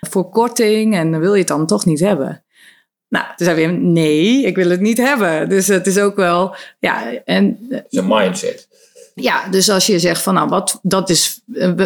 voor 0.00 0.30
korting 0.30 0.94
en 0.94 1.20
wil 1.20 1.32
je 1.32 1.38
het 1.38 1.48
dan 1.48 1.66
toch 1.66 1.84
niet 1.84 2.00
hebben? 2.00 2.44
Nou, 3.08 3.26
toen 3.36 3.46
zei 3.46 3.56
weer 3.56 3.72
nee, 3.72 4.42
ik 4.42 4.56
wil 4.56 4.70
het 4.70 4.80
niet 4.80 4.98
hebben. 4.98 5.48
Dus 5.48 5.66
het 5.66 5.86
is 5.86 5.98
ook 5.98 6.16
wel, 6.16 6.56
ja. 6.78 7.12
En, 7.24 7.66
het 7.68 7.86
is 7.88 7.98
een 7.98 8.06
mindset. 8.08 8.68
Ja, 9.14 9.48
dus 9.48 9.70
als 9.70 9.86
je 9.86 9.98
zegt 9.98 10.22
van 10.22 10.34
nou, 10.34 10.48
wat, 10.48 10.78
dat 10.82 11.10
is 11.10 11.40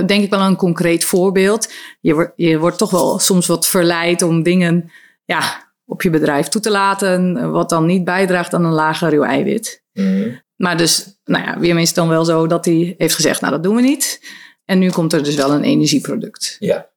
denk 0.06 0.10
ik 0.10 0.30
wel 0.30 0.40
een 0.40 0.56
concreet 0.56 1.04
voorbeeld. 1.04 1.72
Je, 2.00 2.14
wordt 2.14 2.32
je 2.36 2.58
wordt 2.58 2.78
toch 2.78 2.90
wel 2.90 3.18
soms 3.18 3.46
wat 3.46 3.66
verleid 3.66 4.22
om 4.22 4.42
dingen, 4.42 4.90
ja, 5.24 5.67
op 5.88 6.02
je 6.02 6.10
bedrijf 6.10 6.48
toe 6.48 6.60
te 6.60 6.70
laten, 6.70 7.50
wat 7.50 7.68
dan 7.68 7.86
niet 7.86 8.04
bijdraagt 8.04 8.54
aan 8.54 8.64
een 8.64 8.72
lager 8.72 9.10
ruw 9.10 9.22
eiwit. 9.22 9.84
Mm. 9.92 10.40
Maar 10.56 10.76
dus, 10.76 11.18
nou 11.24 11.44
ja, 11.44 11.58
Wim 11.58 11.78
is 11.78 11.94
dan 11.94 12.08
wel 12.08 12.24
zo 12.24 12.46
dat 12.46 12.64
hij 12.64 12.94
heeft 12.98 13.14
gezegd, 13.14 13.40
nou 13.40 13.52
dat 13.52 13.62
doen 13.62 13.76
we 13.76 13.82
niet. 13.82 14.20
En 14.64 14.78
nu 14.78 14.90
komt 14.90 15.12
er 15.12 15.22
dus 15.22 15.34
wel 15.34 15.52
een 15.52 15.62
energieproduct. 15.62 16.56
Ja. 16.58 16.88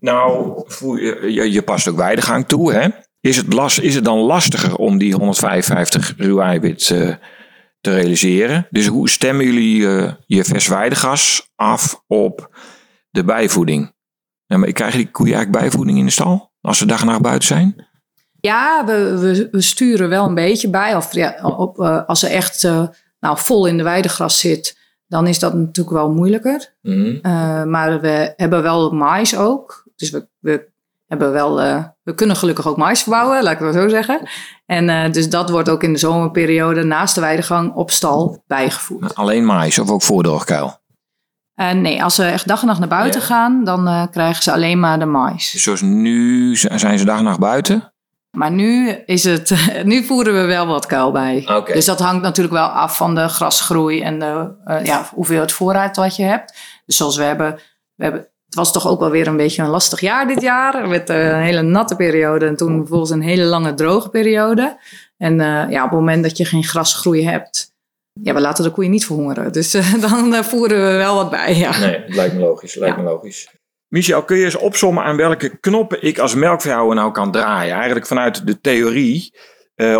Nou, 0.00 0.54
je, 1.30 1.52
je 1.52 1.62
past 1.62 1.88
ook 1.88 1.96
weidegang 1.96 2.46
toe, 2.46 2.72
hè? 2.72 2.88
is 3.24 3.36
het, 3.36 3.52
last, 3.52 3.78
is 3.78 3.94
het 3.94 4.04
dan 4.04 4.18
lastiger 4.18 4.76
om 4.76 4.98
die 4.98 5.14
155 5.14 6.14
ruw 6.16 6.40
eiwit 6.40 6.88
uh, 6.88 7.14
te 7.80 7.94
realiseren? 7.94 8.66
Dus 8.70 8.86
hoe 8.86 9.08
stemmen 9.08 9.44
jullie 9.44 9.80
uh, 9.80 10.12
je 10.26 10.44
versweidegas 10.44 11.52
af 11.54 12.02
op 12.06 12.56
de 13.10 13.24
bijvoeding? 13.24 13.94
Ja, 14.46 14.56
maar 14.56 14.72
krijgen 14.72 14.98
die 14.98 15.10
koeien 15.10 15.34
eigenlijk 15.34 15.64
bijvoeding 15.64 15.98
in 15.98 16.04
de 16.04 16.10
stal 16.10 16.52
als 16.60 16.78
ze 16.78 16.86
dag 16.86 17.00
en 17.00 17.06
nacht 17.06 17.20
buiten 17.20 17.48
zijn? 17.48 17.86
Ja, 18.44 18.84
we, 18.84 19.18
we, 19.18 19.48
we, 19.50 19.60
sturen 19.60 20.08
wel 20.08 20.26
een 20.26 20.34
beetje 20.34 20.70
bij. 20.70 20.96
Of 20.96 21.14
ja, 21.14 21.38
op, 21.42 21.78
uh, 21.78 22.06
als 22.06 22.20
ze 22.20 22.28
echt 22.28 22.62
nou, 23.20 23.38
vol 23.38 23.66
in 23.66 23.76
de 23.76 23.82
weidegras 23.82 24.38
zit, 24.38 24.78
dan 25.06 25.26
is 25.26 25.38
dat 25.38 25.54
natuurlijk 25.54 25.96
wel 25.96 26.12
moeilijker. 26.12 26.74
Mm. 26.82 27.18
maar 27.70 28.00
we 28.00 28.32
hebben 28.36 28.62
wel 28.62 28.90
mais 28.90 29.36
ook. 29.36 29.84
Dus 29.96 30.10
we, 30.10 30.28
we 30.38 30.68
hebben 31.06 31.32
wel, 31.32 31.56
we 32.02 32.14
kunnen 32.14 32.36
gelukkig 32.36 32.68
ook 32.68 32.76
mais 32.76 33.02
verbouwen, 33.02 33.42
laat 33.42 33.52
ik 33.52 33.58
het 33.58 33.72
maar 33.72 33.82
zo 33.82 33.88
zeggen. 33.88 34.28
En 34.66 35.12
dus 35.12 35.30
dat 35.30 35.50
wordt 35.50 35.68
ook 35.68 35.82
in 35.82 35.92
de 35.92 35.98
zomerperiode 35.98 36.82
naast 36.82 37.14
de 37.14 37.20
weidegang 37.20 37.74
op 37.74 37.90
stal 37.90 38.42
bijgevoerd. 38.46 39.14
Alleen 39.14 39.44
mais 39.44 39.78
of 39.78 39.90
ook 39.90 40.02
voordroogkuil? 40.02 40.82
Uh, 41.56 41.72
nee, 41.72 42.02
als 42.02 42.14
ze 42.14 42.24
echt 42.24 42.48
dag 42.48 42.60
en 42.60 42.66
nacht 42.66 42.78
naar 42.78 42.88
buiten 42.88 43.20
ja. 43.20 43.26
gaan, 43.26 43.64
dan 43.64 44.08
krijgen 44.10 44.42
ze 44.42 44.52
alleen 44.52 44.80
maar 44.80 44.98
de 44.98 45.04
mais. 45.04 45.50
Dus 45.50 45.62
zoals 45.62 45.80
nu 45.80 46.56
zijn 46.56 46.98
ze 46.98 47.04
dag 47.04 47.18
en 47.18 47.24
nacht 47.24 47.38
buiten? 47.38 47.93
Maar 48.34 48.50
nu, 48.50 48.90
is 48.90 49.24
het, 49.24 49.54
nu 49.84 50.04
voeren 50.04 50.34
we 50.34 50.46
wel 50.46 50.66
wat 50.66 50.86
kuil 50.86 51.10
bij. 51.10 51.44
Okay. 51.48 51.74
Dus 51.74 51.84
dat 51.84 52.00
hangt 52.00 52.22
natuurlijk 52.22 52.54
wel 52.54 52.66
af 52.66 52.96
van 52.96 53.14
de 53.14 53.28
grasgroei 53.28 54.00
en 54.00 54.18
de, 54.18 54.54
ja, 54.84 55.08
hoeveel 55.14 55.40
het 55.40 55.52
voorraad 55.52 55.96
wat 55.96 56.16
je 56.16 56.22
hebt. 56.22 56.56
Dus 56.86 56.96
zoals 56.96 57.16
we 57.16 57.22
hebben, 57.22 57.58
we 57.94 58.04
hebben 58.04 58.28
het 58.54 58.62
was 58.62 58.72
toch 58.72 58.88
ook 58.88 59.00
wel 59.00 59.10
weer 59.10 59.26
een 59.26 59.36
beetje 59.36 59.62
een 59.62 59.68
lastig 59.68 60.00
jaar 60.00 60.26
dit 60.26 60.40
jaar. 60.40 60.88
Met 60.88 61.10
eh, 61.10 61.26
een 61.26 61.42
hele 61.42 61.62
natte 61.62 61.96
periode 61.96 62.46
en 62.46 62.56
toen 62.56 62.76
vervolgens 62.78 63.10
een 63.10 63.22
hele 63.22 63.44
lange 63.44 63.74
droge 63.74 64.08
periode. 64.08 64.78
En 65.16 65.32
uh, 65.32 65.70
ja, 65.70 65.84
op 65.84 65.90
het 65.90 65.98
moment 65.98 66.22
dat 66.22 66.36
je 66.36 66.44
geen 66.44 66.64
grasgroei 66.64 67.24
hebt, 67.24 67.72
ja, 68.22 68.34
we 68.34 68.40
laten 68.40 68.64
de 68.64 68.70
koeien 68.70 68.90
niet 68.90 69.06
verhongeren. 69.06 69.52
Dus 69.52 69.74
uh, 69.74 69.94
dan 70.08 70.44
voeren 70.44 70.90
we 70.90 70.96
wel 70.96 71.14
wat 71.14 71.30
bij. 71.30 71.56
Ja. 71.56 71.78
Nee, 71.78 72.04
lijkt 72.06 72.34
me 72.34 72.40
logisch. 72.40 72.74
Lijkt 72.74 72.96
ja. 72.96 73.02
me 73.02 73.08
logisch. 73.08 73.48
Michel, 73.94 74.24
kun 74.24 74.36
je 74.36 74.44
eens 74.44 74.56
opzommen 74.56 75.04
aan 75.04 75.16
welke 75.16 75.58
knoppen 75.60 76.02
ik 76.02 76.18
als 76.18 76.34
melkveehouder 76.34 76.94
nou 76.94 77.12
kan 77.12 77.32
draaien? 77.32 77.74
Eigenlijk 77.74 78.06
vanuit 78.06 78.46
de 78.46 78.60
theorie 78.60 79.34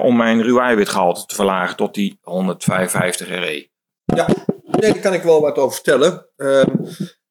om 0.00 0.16
mijn 0.16 0.42
ruw 0.42 0.58
eiwitgehalte 0.58 1.26
te 1.26 1.34
verlagen 1.34 1.76
tot 1.76 1.94
die 1.94 2.18
155 2.22 3.28
RE. 3.28 3.68
Ja, 4.04 4.28
daar 4.64 4.98
kan 4.98 5.12
ik 5.12 5.22
wel 5.22 5.40
wat 5.40 5.56
over 5.56 5.74
vertellen. 5.74 6.26
Ehm, 6.36 6.70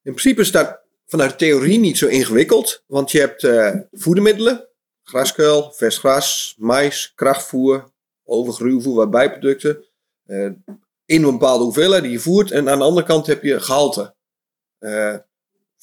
in 0.01 0.13
principe 0.13 0.43
staat 0.43 0.81
vanuit 1.05 1.29
de 1.29 1.35
theorie 1.35 1.79
niet 1.79 1.97
zo 1.97 2.07
ingewikkeld. 2.07 2.83
Want 2.87 3.11
je 3.11 3.19
hebt 3.19 3.43
uh, 3.43 3.75
voedermiddelen, 3.91 4.69
graskuil, 5.03 5.71
vers 5.71 5.97
gras, 5.97 6.55
mais, 6.57 7.11
krachtvoer, 7.15 7.91
overgruwvoer, 8.23 8.95
wat 8.95 9.11
bijproducten. 9.11 9.85
Uh, 10.25 10.51
in 11.05 11.23
een 11.23 11.31
bepaalde 11.31 11.63
hoeveelheid 11.63 12.03
die 12.03 12.11
je 12.11 12.19
voert. 12.19 12.51
En 12.51 12.69
aan 12.69 12.77
de 12.77 12.83
andere 12.83 13.05
kant 13.05 13.27
heb 13.27 13.43
je 13.43 13.59
gehalte. 13.59 14.15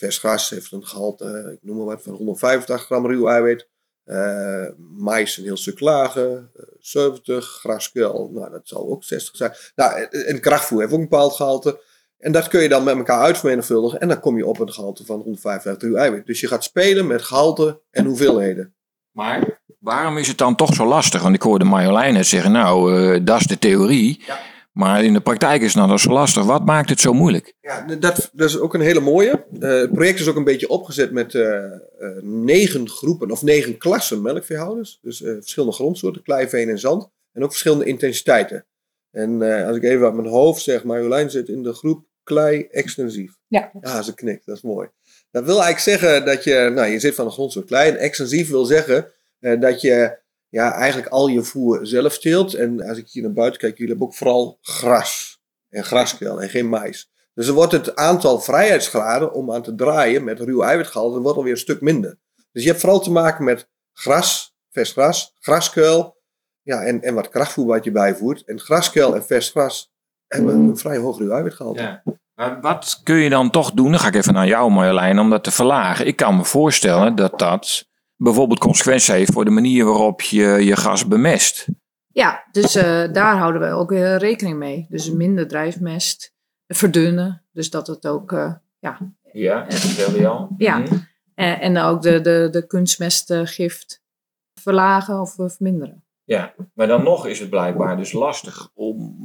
Uh, 0.00 0.08
vers 0.08 0.18
gras 0.18 0.50
heeft 0.50 0.72
een 0.72 0.86
gehalte, 0.86 1.50
ik 1.52 1.68
noem 1.68 1.76
maar 1.76 1.86
wat, 1.86 2.02
van 2.02 2.14
185 2.14 2.86
gram 2.86 3.06
ruw 3.06 3.28
eiwit. 3.28 3.68
mais 4.78 5.36
een 5.36 5.44
heel 5.44 5.56
stuk 5.56 5.80
lager, 5.80 6.50
70, 6.78 7.44
graskuil, 7.44 8.30
nou 8.32 8.50
dat 8.50 8.68
zal 8.68 8.88
ook 8.88 9.04
60 9.04 9.36
zijn. 9.36 9.52
Nou, 9.74 10.00
en 10.02 10.40
krachtvoer 10.40 10.80
heeft 10.80 10.92
ook 10.92 10.98
een 10.98 11.08
bepaald 11.08 11.34
gehalte. 11.34 11.80
En 12.18 12.32
dat 12.32 12.48
kun 12.48 12.62
je 12.62 12.68
dan 12.68 12.84
met 12.84 12.96
elkaar 12.96 13.20
uitvermenigvuldigen. 13.20 14.00
En 14.00 14.08
dan 14.08 14.20
kom 14.20 14.36
je 14.36 14.46
op 14.46 14.60
een 14.60 14.72
gehalte 14.72 15.04
van 15.04 15.20
155 15.20 15.88
uur 15.88 15.96
eiwit. 15.96 16.26
Dus 16.26 16.40
je 16.40 16.46
gaat 16.46 16.64
spelen 16.64 17.06
met 17.06 17.22
gehalte 17.22 17.80
en 17.90 18.04
hoeveelheden. 18.04 18.74
Maar 19.10 19.60
waarom 19.78 20.16
is 20.18 20.28
het 20.28 20.38
dan 20.38 20.56
toch 20.56 20.74
zo 20.74 20.86
lastig? 20.86 21.22
Want 21.22 21.34
ik 21.34 21.42
hoorde 21.42 21.64
Marjolein 21.64 22.14
net 22.14 22.26
zeggen, 22.26 22.52
nou, 22.52 22.94
uh, 22.94 23.20
dat 23.22 23.40
is 23.40 23.46
de 23.46 23.58
theorie. 23.58 24.22
Ja. 24.26 24.38
Maar 24.72 25.04
in 25.04 25.12
de 25.12 25.20
praktijk 25.20 25.62
is 25.62 25.74
het 25.74 25.86
nou 25.86 25.98
zo 25.98 26.12
lastig. 26.12 26.44
Wat 26.44 26.64
maakt 26.64 26.88
het 26.88 27.00
zo 27.00 27.12
moeilijk? 27.12 27.54
Ja, 27.60 27.86
dat, 27.98 28.30
dat 28.32 28.48
is 28.48 28.58
ook 28.58 28.74
een 28.74 28.80
hele 28.80 29.00
mooie. 29.00 29.46
Uh, 29.52 29.80
het 29.80 29.92
project 29.92 30.20
is 30.20 30.28
ook 30.28 30.36
een 30.36 30.44
beetje 30.44 30.68
opgezet 30.68 31.10
met 31.10 31.34
uh, 31.34 31.64
negen 32.20 32.88
groepen 32.88 33.30
of 33.30 33.42
negen 33.42 33.78
klassen 33.78 34.22
melkveehouders. 34.22 34.98
Dus 35.02 35.16
verschillende 35.16 35.74
grondsoorten, 35.74 36.22
klei, 36.22 36.48
veen 36.48 36.68
en 36.68 36.78
zand. 36.78 37.08
En 37.32 37.42
ook 37.42 37.50
verschillende 37.50 37.84
intensiteiten. 37.84 38.66
En 39.10 39.42
als 39.66 39.76
ik 39.76 39.82
even 39.82 40.04
uit 40.04 40.14
mijn 40.14 40.28
hoofd 40.28 40.62
zeg, 40.62 40.84
Marjolein 40.84 41.30
zit 41.30 41.48
in 41.48 41.62
de 41.62 41.72
groep 41.72 42.04
klei 42.22 42.66
extensief. 42.70 43.32
Ja. 43.46 43.70
Ja, 43.80 44.02
ze 44.02 44.14
knikt, 44.14 44.46
dat 44.46 44.56
is 44.56 44.62
mooi. 44.62 44.88
Dat 45.30 45.44
wil 45.44 45.62
eigenlijk 45.62 46.00
zeggen 46.00 46.24
dat 46.24 46.44
je, 46.44 46.70
nou 46.74 46.88
je 46.88 46.98
zit 46.98 47.14
van 47.14 47.24
de 47.24 47.30
grondsoort 47.30 47.66
klei 47.66 47.90
en 47.90 47.96
extensief 47.96 48.50
wil 48.50 48.64
zeggen 48.64 49.12
uh, 49.40 49.60
dat 49.60 49.80
je 49.80 50.18
ja, 50.50 50.72
eigenlijk 50.72 51.12
al 51.12 51.28
je 51.28 51.42
voer 51.42 51.86
zelf 51.86 52.18
teelt. 52.18 52.54
En 52.54 52.88
als 52.88 52.98
ik 52.98 53.08
hier 53.08 53.22
naar 53.22 53.32
buiten 53.32 53.60
kijk, 53.60 53.76
jullie 53.76 53.90
hebben 53.90 54.06
ook 54.06 54.14
vooral 54.14 54.58
gras 54.60 55.40
en 55.68 55.84
graskel 55.84 56.42
en 56.42 56.48
geen 56.48 56.68
mais. 56.68 57.10
Dus 57.34 57.48
er 57.48 57.54
wordt 57.54 57.72
het 57.72 57.96
aantal 57.96 58.40
vrijheidsgraden 58.40 59.32
om 59.32 59.52
aan 59.52 59.62
te 59.62 59.74
draaien 59.74 60.24
met 60.24 60.40
ruw 60.40 60.62
eiwitgehalte 60.62 61.20
wordt 61.20 61.36
alweer 61.36 61.52
een 61.52 61.58
stuk 61.58 61.80
minder. 61.80 62.18
Dus 62.52 62.62
je 62.62 62.68
hebt 62.68 62.80
vooral 62.80 63.00
te 63.00 63.10
maken 63.10 63.44
met 63.44 63.68
gras, 63.92 64.56
vers 64.70 64.92
gras, 64.92 65.34
graskuil 65.40 66.18
ja, 66.62 66.82
en, 66.82 67.02
en 67.02 67.14
wat 67.14 67.28
krachtvoer 67.28 67.66
wat 67.66 67.84
je 67.84 67.90
bijvoert. 67.90 68.44
En 68.44 68.60
graskuil 68.60 69.14
en 69.14 69.24
vers 69.24 69.48
gras 69.48 69.92
hebben 70.26 70.54
een 70.54 70.76
vrij 70.76 70.96
hoog 70.96 71.18
ruw 71.18 71.30
eiwitgehalte. 71.30 71.82
Ja. 71.82 72.02
Maar 72.34 72.60
wat 72.60 73.00
kun 73.04 73.16
je 73.16 73.30
dan 73.30 73.50
toch 73.50 73.72
doen? 73.72 73.90
Dan 73.90 74.00
ga 74.00 74.08
ik 74.08 74.14
even 74.14 74.34
naar 74.34 74.46
jou 74.46 74.70
Marjolein 74.70 75.18
om 75.18 75.30
dat 75.30 75.44
te 75.44 75.50
verlagen. 75.50 76.06
Ik 76.06 76.16
kan 76.16 76.36
me 76.36 76.44
voorstellen 76.44 77.14
dat 77.14 77.38
dat 77.38 77.88
bijvoorbeeld 78.22 78.58
consequenties 78.58 79.08
heeft 79.08 79.32
voor 79.32 79.44
de 79.44 79.50
manier 79.50 79.84
waarop 79.84 80.20
je 80.20 80.46
je 80.46 80.76
gas 80.76 81.06
bemest. 81.06 81.66
Ja, 82.12 82.44
dus 82.52 82.76
uh, 82.76 83.12
daar 83.12 83.36
houden 83.36 83.60
we 83.60 83.68
ook 83.68 83.92
uh, 83.92 84.16
rekening 84.16 84.58
mee. 84.58 84.86
Dus 84.88 85.10
minder 85.10 85.48
drijfmest, 85.48 86.34
verdunnen. 86.66 87.44
Dus 87.52 87.70
dat 87.70 87.86
het 87.86 88.06
ook, 88.06 88.32
uh, 88.32 88.54
ja. 88.78 88.98
Ja, 89.32 89.64
dat 89.64 89.78
vertelde 89.78 90.18
je 90.18 90.28
al. 90.28 90.54
Ja, 90.56 90.78
mm 90.78 90.86
-hmm. 90.86 91.06
en 91.34 91.78
ook 91.78 92.02
de, 92.02 92.20
de, 92.20 92.48
de 92.50 92.66
kunstmestgift 92.66 94.02
verlagen 94.54 95.20
of 95.20 95.34
verminderen. 95.36 96.04
Ja, 96.24 96.54
maar 96.74 96.86
dan 96.86 97.02
nog 97.02 97.26
is 97.26 97.40
het 97.40 97.50
blijkbaar 97.50 97.96
dus 97.96 98.12
lastig 98.12 98.70
om 98.74 99.16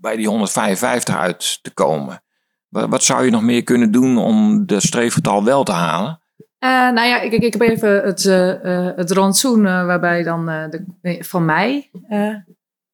bij 0.00 0.16
die 0.16 0.28
155 0.28 1.16
uit 1.16 1.58
te 1.62 1.72
komen. 1.72 2.22
Wat 2.68 3.02
zou 3.02 3.24
je 3.24 3.30
nog 3.30 3.42
meer 3.42 3.62
kunnen 3.62 3.92
doen 3.92 4.18
om 4.18 4.66
dat 4.66 4.82
streefgetal 4.82 5.44
wel 5.44 5.64
te 5.64 5.72
halen? 5.72 6.23
Uh, 6.64 6.70
nou 6.70 7.08
ja, 7.08 7.20
ik, 7.20 7.32
ik, 7.32 7.52
heb 7.52 7.62
even 7.62 8.02
het, 8.02 8.24
uh, 8.24 8.96
het 8.96 9.10
rantsoen 9.10 9.64
uh, 9.64 9.86
waarbij 9.86 10.22
dan 10.22 10.46
de, 10.46 11.16
van 11.20 11.44
mei 11.44 11.90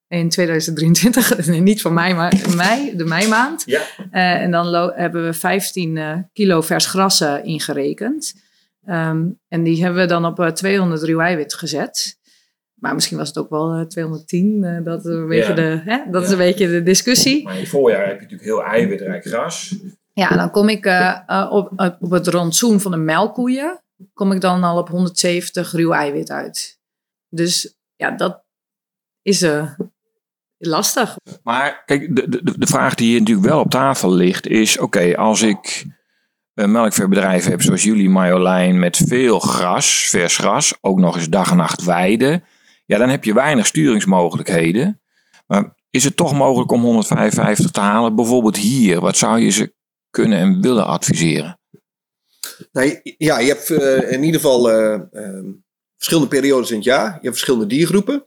in 0.09 0.29
2023, 0.29 1.37
nee, 1.47 1.61
niet 1.61 1.81
van 1.81 1.95
mei, 1.95 2.15
maar 2.15 2.33
mei, 2.57 2.97
de 2.97 3.05
meimaand. 3.05 3.63
Ja. 3.67 3.83
en 4.11 4.51
dan 4.51 4.93
hebben 4.95 5.25
we 5.25 5.33
15 5.33 6.29
kilo 6.33 6.61
vers 6.61 6.87
gras 6.87 7.21
ingerekend. 7.43 8.35
Um, 8.89 9.39
en 9.49 9.63
die 9.63 9.83
hebben 9.83 10.01
we 10.01 10.07
dan 10.07 10.25
op 10.25 10.51
200 10.55 11.03
ruw 11.03 11.21
eiwit 11.21 11.55
gezet. 11.55 12.19
Maar 12.81 12.95
misschien 12.95 13.17
was 13.17 13.29
het 13.29 13.39
ook 13.39 13.51
wel 13.51 13.87
210. 13.87 14.63
Uh, 14.63 14.85
dat 14.85 15.05
een 15.05 15.29
beetje 15.29 15.49
ja. 15.49 15.55
de, 15.55 15.81
hè? 15.85 15.97
dat 16.11 16.21
ja. 16.21 16.27
is 16.27 16.31
een 16.31 16.39
beetje 16.39 16.69
de 16.69 16.83
discussie. 16.83 17.45
Maar 17.45 17.55
in 17.55 17.61
het 17.61 17.69
voorjaar 17.69 18.07
heb 18.07 18.15
je 18.15 18.23
natuurlijk 18.23 18.43
heel 18.43 18.65
eiwitrijk 18.65 19.25
gras. 19.25 19.77
Ja, 20.21 20.37
dan 20.37 20.51
kom 20.51 20.69
ik 20.69 20.87
uh, 20.87 21.19
uh, 21.27 21.49
op, 21.51 21.97
op 22.01 22.11
het 22.11 22.27
rantsoen 22.27 22.81
van 22.81 22.91
de 22.91 22.97
melkkoeien. 22.97 23.83
Kom 24.13 24.33
ik 24.33 24.41
dan 24.41 24.65
al 24.65 24.79
op 24.79 24.89
170 24.89 25.73
ruw 25.73 25.93
eiwit 25.93 26.31
uit. 26.31 26.79
Dus 27.29 27.79
ja, 27.97 28.11
dat 28.11 28.45
is 29.23 29.47
lastig. 30.59 31.17
Maar 31.43 31.83
kijk, 31.85 32.17
de, 32.17 32.29
de, 32.29 32.59
de 32.59 32.67
vraag 32.67 32.95
die 32.95 33.09
hier 33.09 33.19
natuurlijk 33.19 33.47
wel 33.47 33.61
op 33.61 33.71
tafel 33.71 34.13
ligt 34.13 34.47
is: 34.47 34.79
oké, 34.79 35.17
als 35.17 35.43
ik 35.43 35.87
een 36.55 36.71
melkveebedrijf 36.71 37.45
heb 37.45 37.63
zoals 37.63 37.83
jullie, 37.83 38.09
Marjolein, 38.09 38.79
met 38.79 38.97
veel 38.97 39.39
gras, 39.39 40.07
vers 40.09 40.37
gras, 40.37 40.75
ook 40.81 40.99
nog 40.99 41.17
eens 41.17 41.29
dag 41.29 41.51
en 41.51 41.57
nacht 41.57 41.85
weiden 41.85 42.45
ja, 42.91 42.99
dan 42.99 43.09
heb 43.09 43.25
je 43.25 43.35
weinig 43.35 43.67
sturingsmogelijkheden. 43.67 45.01
Maar 45.47 45.75
is 45.91 46.05
het 46.05 46.17
toch 46.17 46.35
mogelijk 46.35 46.73
om 46.73 46.83
155 46.83 47.71
te 47.71 47.81
halen? 47.81 48.15
Bijvoorbeeld 48.15 48.57
hier, 48.57 49.01
wat 49.01 49.17
zou 49.17 49.41
je 49.41 49.51
ze 49.51 49.75
kunnen 50.11 50.39
en 50.39 50.61
willen 50.61 50.87
adviseren? 50.87 51.61
Nou, 52.73 53.01
ja, 53.03 53.39
je 53.39 53.49
hebt 53.49 53.69
uh, 53.69 54.13
in 54.13 54.23
ieder 54.23 54.41
geval 54.41 54.71
uh, 54.71 55.01
uh, 55.13 55.45
verschillende 55.97 56.29
periodes 56.29 56.71
in 56.71 56.77
het 56.77 56.85
jaar. 56.85 57.07
Je 57.07 57.11
hebt 57.11 57.27
verschillende 57.27 57.67
diergroepen. 57.67 58.25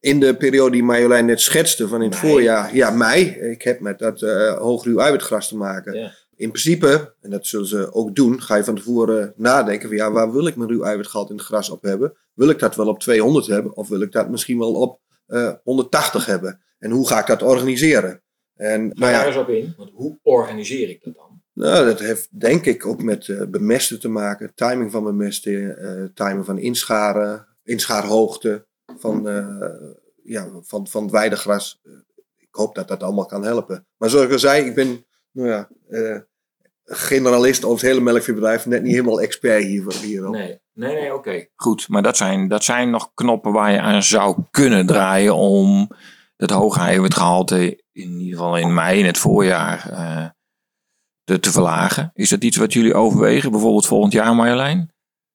In 0.00 0.20
de 0.20 0.36
periode 0.36 0.70
die 0.70 0.82
Marjolein 0.82 1.26
net 1.26 1.40
schetste 1.40 1.88
van 1.88 2.02
in 2.02 2.10
het 2.10 2.22
mei. 2.22 2.32
voorjaar, 2.32 2.74
ja, 2.74 2.90
mei. 2.90 3.24
Ik 3.30 3.62
heb 3.62 3.80
met 3.80 3.98
dat 3.98 4.22
uh, 4.22 4.58
hoogruw 4.58 4.98
eiwitgras 4.98 5.48
te 5.48 5.56
maken. 5.56 5.94
Ja. 5.94 6.12
In 6.36 6.48
principe, 6.48 7.14
en 7.20 7.30
dat 7.30 7.46
zullen 7.46 7.66
ze 7.66 7.92
ook 7.92 8.14
doen, 8.14 8.42
ga 8.42 8.56
je 8.56 8.64
van 8.64 8.74
tevoren 8.74 9.32
nadenken 9.36 9.88
van 9.88 9.96
ja, 9.96 10.12
waar 10.12 10.32
wil 10.32 10.46
ik 10.46 10.56
mijn 10.56 10.70
ruw 10.70 10.82
eiwitgehalte 10.82 11.32
in 11.32 11.38
het 11.38 11.46
gras 11.46 11.70
op 11.70 11.82
hebben? 11.82 12.16
Wil 12.34 12.48
ik 12.48 12.58
dat 12.58 12.76
wel 12.76 12.88
op 12.88 13.00
200 13.00 13.46
hebben 13.46 13.76
of 13.76 13.88
wil 13.88 14.00
ik 14.00 14.12
dat 14.12 14.30
misschien 14.30 14.58
wel 14.58 14.72
op 14.72 15.00
uh, 15.28 15.52
180 15.62 16.26
hebben? 16.26 16.62
En 16.78 16.90
hoe 16.90 17.08
ga 17.08 17.20
ik 17.20 17.26
dat 17.26 17.42
organiseren? 17.42 18.22
En, 18.54 18.90
ga 18.94 19.00
nou 19.00 19.12
ja, 19.12 19.18
daar 19.18 19.26
eens 19.26 19.36
op 19.36 19.48
in, 19.48 19.74
want 19.76 19.90
hoe 19.94 20.18
organiseer 20.22 20.88
ik 20.88 21.04
dat 21.04 21.14
dan? 21.14 21.42
Nou, 21.52 21.84
dat 21.84 21.98
heeft 21.98 22.40
denk 22.40 22.64
ik 22.64 22.86
ook 22.86 23.02
met 23.02 23.26
uh, 23.26 23.46
bemesten 23.48 24.00
te 24.00 24.08
maken, 24.08 24.54
timing 24.54 24.90
van 24.90 25.04
bemesten, 25.04 25.52
uh, 25.52 26.04
timing 26.14 26.44
van 26.44 26.58
inscharen, 26.58 27.46
inschaarhoogte 27.62 28.66
van, 28.98 29.28
eh, 29.28 29.90
ja, 30.24 30.48
van, 30.62 30.86
van 30.86 31.02
het 31.02 31.12
weidegras. 31.12 31.80
Eh, 31.84 31.92
ik 32.36 32.48
hoop 32.50 32.74
dat 32.74 32.88
dat 32.88 33.02
allemaal 33.02 33.26
kan 33.26 33.44
helpen. 33.44 33.86
Maar 33.96 34.10
zoals 34.10 34.26
ik 34.26 34.32
al 34.32 34.38
zei, 34.38 34.64
ik 34.64 34.74
ben 34.74 35.04
nou 35.32 35.48
ja, 35.48 35.68
eh, 35.88 36.18
generalist 36.84 37.64
over 37.64 37.78
het 37.78 37.86
hele 37.86 38.04
melkveebedrijf. 38.04 38.66
Net 38.66 38.82
niet 38.82 38.92
helemaal 38.92 39.20
expert 39.20 39.64
hier, 39.64 39.92
hierop. 40.02 40.32
Nee, 40.32 40.60
nee, 40.72 40.94
nee 40.94 41.14
oké. 41.14 41.46
Goed, 41.54 41.88
maar 41.88 42.02
dat 42.02 42.16
zijn, 42.16 42.48
dat 42.48 42.64
zijn 42.64 42.90
nog 42.90 43.10
knoppen 43.14 43.52
waar 43.52 43.72
je 43.72 43.80
aan 43.80 44.02
zou 44.02 44.42
kunnen 44.50 44.86
draaien 44.86 45.34
om 45.34 45.90
het 46.42 46.50
hoge 46.50 46.80
eiwitgehalte 46.80 47.84
in 47.92 48.20
ieder 48.20 48.38
geval 48.38 48.56
in 48.56 48.74
mei, 48.74 48.98
in 48.98 49.06
het 49.06 49.18
voorjaar, 49.18 49.90
eh, 49.90 50.26
te, 51.40 51.52
verlagen. 51.52 52.10
Is 52.14 52.28
dat 52.28 52.44
iets 52.44 52.56
wat 52.56 52.72
jullie 52.72 52.94
overwegen, 52.94 53.50
bijvoorbeeld 53.50 53.86
volgend 53.86 54.12
jaar 54.12 54.34
Marjolein? 54.34 54.90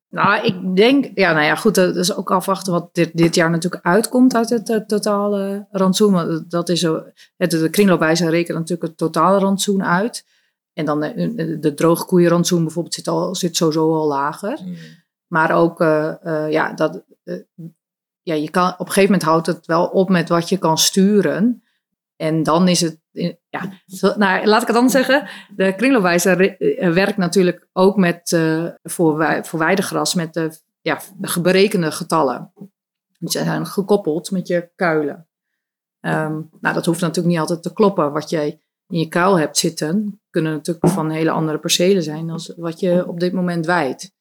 Nou, 0.10 0.46
ik 0.46 0.76
denk, 0.76 1.12
ja, 1.14 1.32
nou 1.32 1.46
ja, 1.46 1.56
goed, 1.56 1.76
dat 1.76 1.96
is 1.96 2.16
ook 2.16 2.32
afwachten 2.32 2.74
wat 2.74 2.90
dit, 2.92 3.12
dit 3.14 3.36
jaar 3.36 3.50
natuurlijk 3.50 3.86
uitkomt 3.86 4.36
uit 4.36 4.50
het 4.50 4.70
eh, 4.70 4.78
totale 4.78 5.68
rantsoen. 5.72 6.14
Want 6.14 6.52
dat 6.52 6.70
is 6.70 6.80
zo, 6.80 7.04
het, 7.38 7.52
de 7.52 7.70
kringloopwijzer 7.70 8.30
rekent 8.30 8.58
natuurlijk 8.58 8.88
het 8.88 8.98
totale 8.98 9.40
rantsoen 9.40 9.84
uit. 9.84 10.26
En 10.74 10.86
dan 10.86 11.04
eh, 11.04 11.36
de, 11.36 11.60
de 11.60 11.74
droogkoeienrantsoen 11.74 12.64
bijvoorbeeld 12.64 12.94
zit, 12.94 13.08
al, 13.08 13.36
zit 13.36 13.56
sowieso 13.56 13.94
al 13.94 14.08
lager. 14.08 14.60
Maar 15.28 15.52
ook, 15.52 15.82
eh, 15.82 16.26
eh, 16.26 16.52
ja, 16.52 16.74
dat, 16.74 17.04
eh, 17.24 17.36
ja, 18.28 18.34
je 18.34 18.50
kan, 18.50 18.74
op 18.74 18.80
een 18.80 18.86
gegeven 18.86 19.12
moment 19.12 19.24
houdt 19.24 19.48
het 19.48 19.66
wel 19.66 19.86
op 19.86 20.10
met 20.10 20.30
wat 20.30 20.50
je 20.50 20.58
kan 20.58 20.78
sturen. 20.78 21.64
En 22.16 22.44
dan 22.44 22.68
is 22.68 22.82
het, 22.82 23.00
eh, 23.12 23.34
ja, 23.50 23.72
nou, 24.16 24.46
laat 24.46 24.62
ik 24.62 24.68
het 24.68 24.76
dan 24.76 24.90
zeggen. 24.90 25.30
De 25.56 25.76
kringloopwijzer 25.76 26.58
eh, 26.58 26.94
werkt 26.94 27.18
natuurlijk 27.18 27.68
ook 27.74 27.96
met, 27.98 28.32
eh, 28.32 28.66
voor, 28.84 29.40
voor 29.46 29.60
weidegras 29.60 30.14
met 30.14 30.34
de, 30.34 30.60
ja, 30.82 31.00
de 31.18 31.42
berekende 31.42 31.92
getallen. 31.92 32.52
Die 33.20 33.30
zijn 33.30 33.66
gekoppeld 33.66 34.32
met 34.32 34.48
je 34.48 34.70
kuilen. 34.76 35.28
Ehm, 36.00 36.42
nou, 36.60 36.74
dat 36.76 36.86
hoeft 36.86 37.02
natuurlijk 37.02 37.28
niet 37.28 37.40
altijd 37.40 37.64
te 37.64 37.74
kloppen. 37.74 38.12
Wat 38.12 38.30
jij 38.30 38.60
in 38.88 39.00
je 39.00 39.08
kuil 39.08 39.40
hebt 39.40 39.58
zitten, 39.58 40.22
kunnen 40.30 40.52
natuurlijk 40.52 40.88
van 40.88 41.10
hele 41.10 41.32
andere 41.32 41.60
percelen 41.60 42.04
zijn 42.04 42.28
dan 42.28 42.40
wat 42.56 42.80
je 42.80 43.08
op 43.08 43.20
dit 43.20 43.34
moment 43.34 43.66
wijdt. 43.66 44.12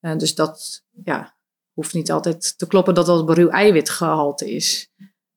Dus 0.00 0.34
dat 0.34 0.84
ja, 1.04 1.34
hoeft 1.72 1.94
niet 1.94 2.10
altijd 2.10 2.58
te 2.58 2.66
kloppen 2.66 2.94
dat 2.94 3.06
dat 3.06 3.30
ruw 3.30 3.48
eiwitgehalte 3.48 4.50
is. 4.50 4.90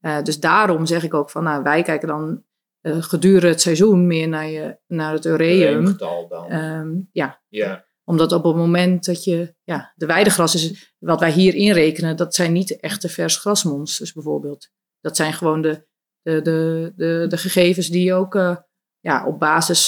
Eh, 0.03 0.21
dus 0.21 0.39
daarom 0.39 0.85
zeg 0.85 1.03
ik 1.03 1.13
ook 1.13 1.29
van, 1.29 1.43
nou, 1.43 1.63
wij 1.63 1.81
kijken 1.81 2.07
dan 2.07 2.43
eh, 2.81 3.01
gedurende 3.01 3.47
het 3.47 3.61
seizoen 3.61 4.07
meer 4.07 4.27
naar, 4.27 4.49
je, 4.49 4.77
naar 4.87 5.13
het 5.13 5.25
ureum. 5.25 5.87
Getal 5.87 6.27
dan. 6.27 6.49
Ehm, 6.49 6.91
ja, 7.11 7.41
ja. 7.49 7.85
omdat 8.03 8.31
op 8.31 8.43
het 8.43 8.55
moment 8.55 9.05
dat 9.05 9.23
je, 9.23 9.55
ja, 9.63 9.93
de 9.95 10.05
weidegras 10.05 10.55
is, 10.55 10.93
wat 10.99 11.19
wij 11.19 11.31
hier 11.31 11.55
inrekenen, 11.55 12.17
dat 12.17 12.35
zijn 12.35 12.53
niet 12.53 12.79
echte 12.79 13.09
vers 13.09 13.37
grasmonsters 13.37 14.13
bijvoorbeeld. 14.13 14.69
Dat 15.01 15.15
zijn 15.15 15.33
gewoon 15.33 15.61
de, 15.61 15.85
de, 16.21 16.41
de, 16.41 16.93
de, 16.95 17.25
de 17.29 17.37
gegevens 17.37 17.87
die 17.87 18.13
ook 18.13 18.35
eh, 18.35 18.55
ja, 18.99 19.25
op 19.25 19.39
basis 19.39 19.87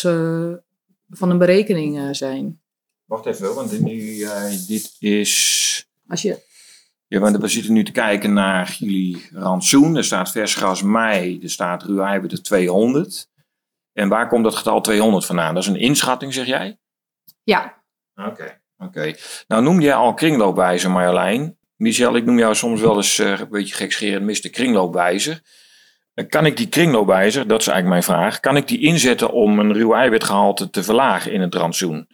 van 1.10 1.30
een 1.30 1.38
berekening 1.38 2.16
zijn. 2.16 2.62
Wacht 3.06 3.26
even, 3.26 3.56
want 3.56 3.80
nu, 3.80 4.28
dit 4.68 4.96
is... 5.00 5.85
Als 6.08 6.22
je, 6.22 6.40
Ja, 7.08 7.20
want 7.20 7.38
we 7.38 7.48
zitten 7.48 7.74
nu 7.74 7.84
te 7.84 7.92
kijken 7.92 8.34
naar 8.34 8.76
jullie 8.80 9.28
rantsoen. 9.34 9.96
Er 9.96 10.04
staat 10.04 10.32
vers 10.32 10.56
gras 10.56 10.82
mei, 10.82 11.40
er 11.44 11.50
staat 11.50 11.84
ruw 11.84 12.02
eiwitten 12.02 12.44
200. 12.44 13.30
En 13.94 14.10
waar 14.10 14.28
komt 14.28 14.44
dat 14.44 14.56
getal 14.56 14.82
200 14.82 15.26
vandaan? 15.26 15.54
Dat 15.54 15.64
is 15.64 15.70
een 15.70 15.76
inschatting, 15.80 16.34
zeg 16.34 16.46
jij? 16.46 16.78
ja, 17.44 17.84
Oké. 18.16 18.60
Oké. 18.78 19.14
Nou 19.48 19.64
noem 19.64 19.80
jij 19.82 19.94
al 19.94 20.14
kringloopwijzer, 20.14 20.92
Marjolein. 20.92 21.58
Michel, 21.76 22.16
ik 22.16 22.26
noem 22.26 22.38
jou 22.38 22.56
soms 22.56 22.82
wel 22.82 22.96
eens 22.96 23.20
eh, 23.20 23.40
een 23.40 23.50
beetje 23.50 23.76
gekscherend 23.76 24.26
Mr. 24.26 24.50
Kringloopwijzer. 24.50 25.42
Eh, 26.14 26.28
Kan 26.30 26.46
ik 26.46 26.58
die 26.58 26.68
kringloopwijzer, 26.70 27.48
dat 27.48 27.60
is 27.60 27.68
eigenlijk 27.68 28.06
mijn 28.08 28.20
vraag, 28.20 28.40
kan 28.40 28.56
ik 28.58 28.68
die 28.68 28.80
inzetten 28.80 29.32
om 29.32 29.60
een 29.60 29.74
ruw 29.74 29.94
eiwitgehalte 29.94 30.70
te 30.70 30.84
verlagen 30.84 31.32
in 31.32 31.42
het 31.42 31.56
rantsoen? 31.56 32.08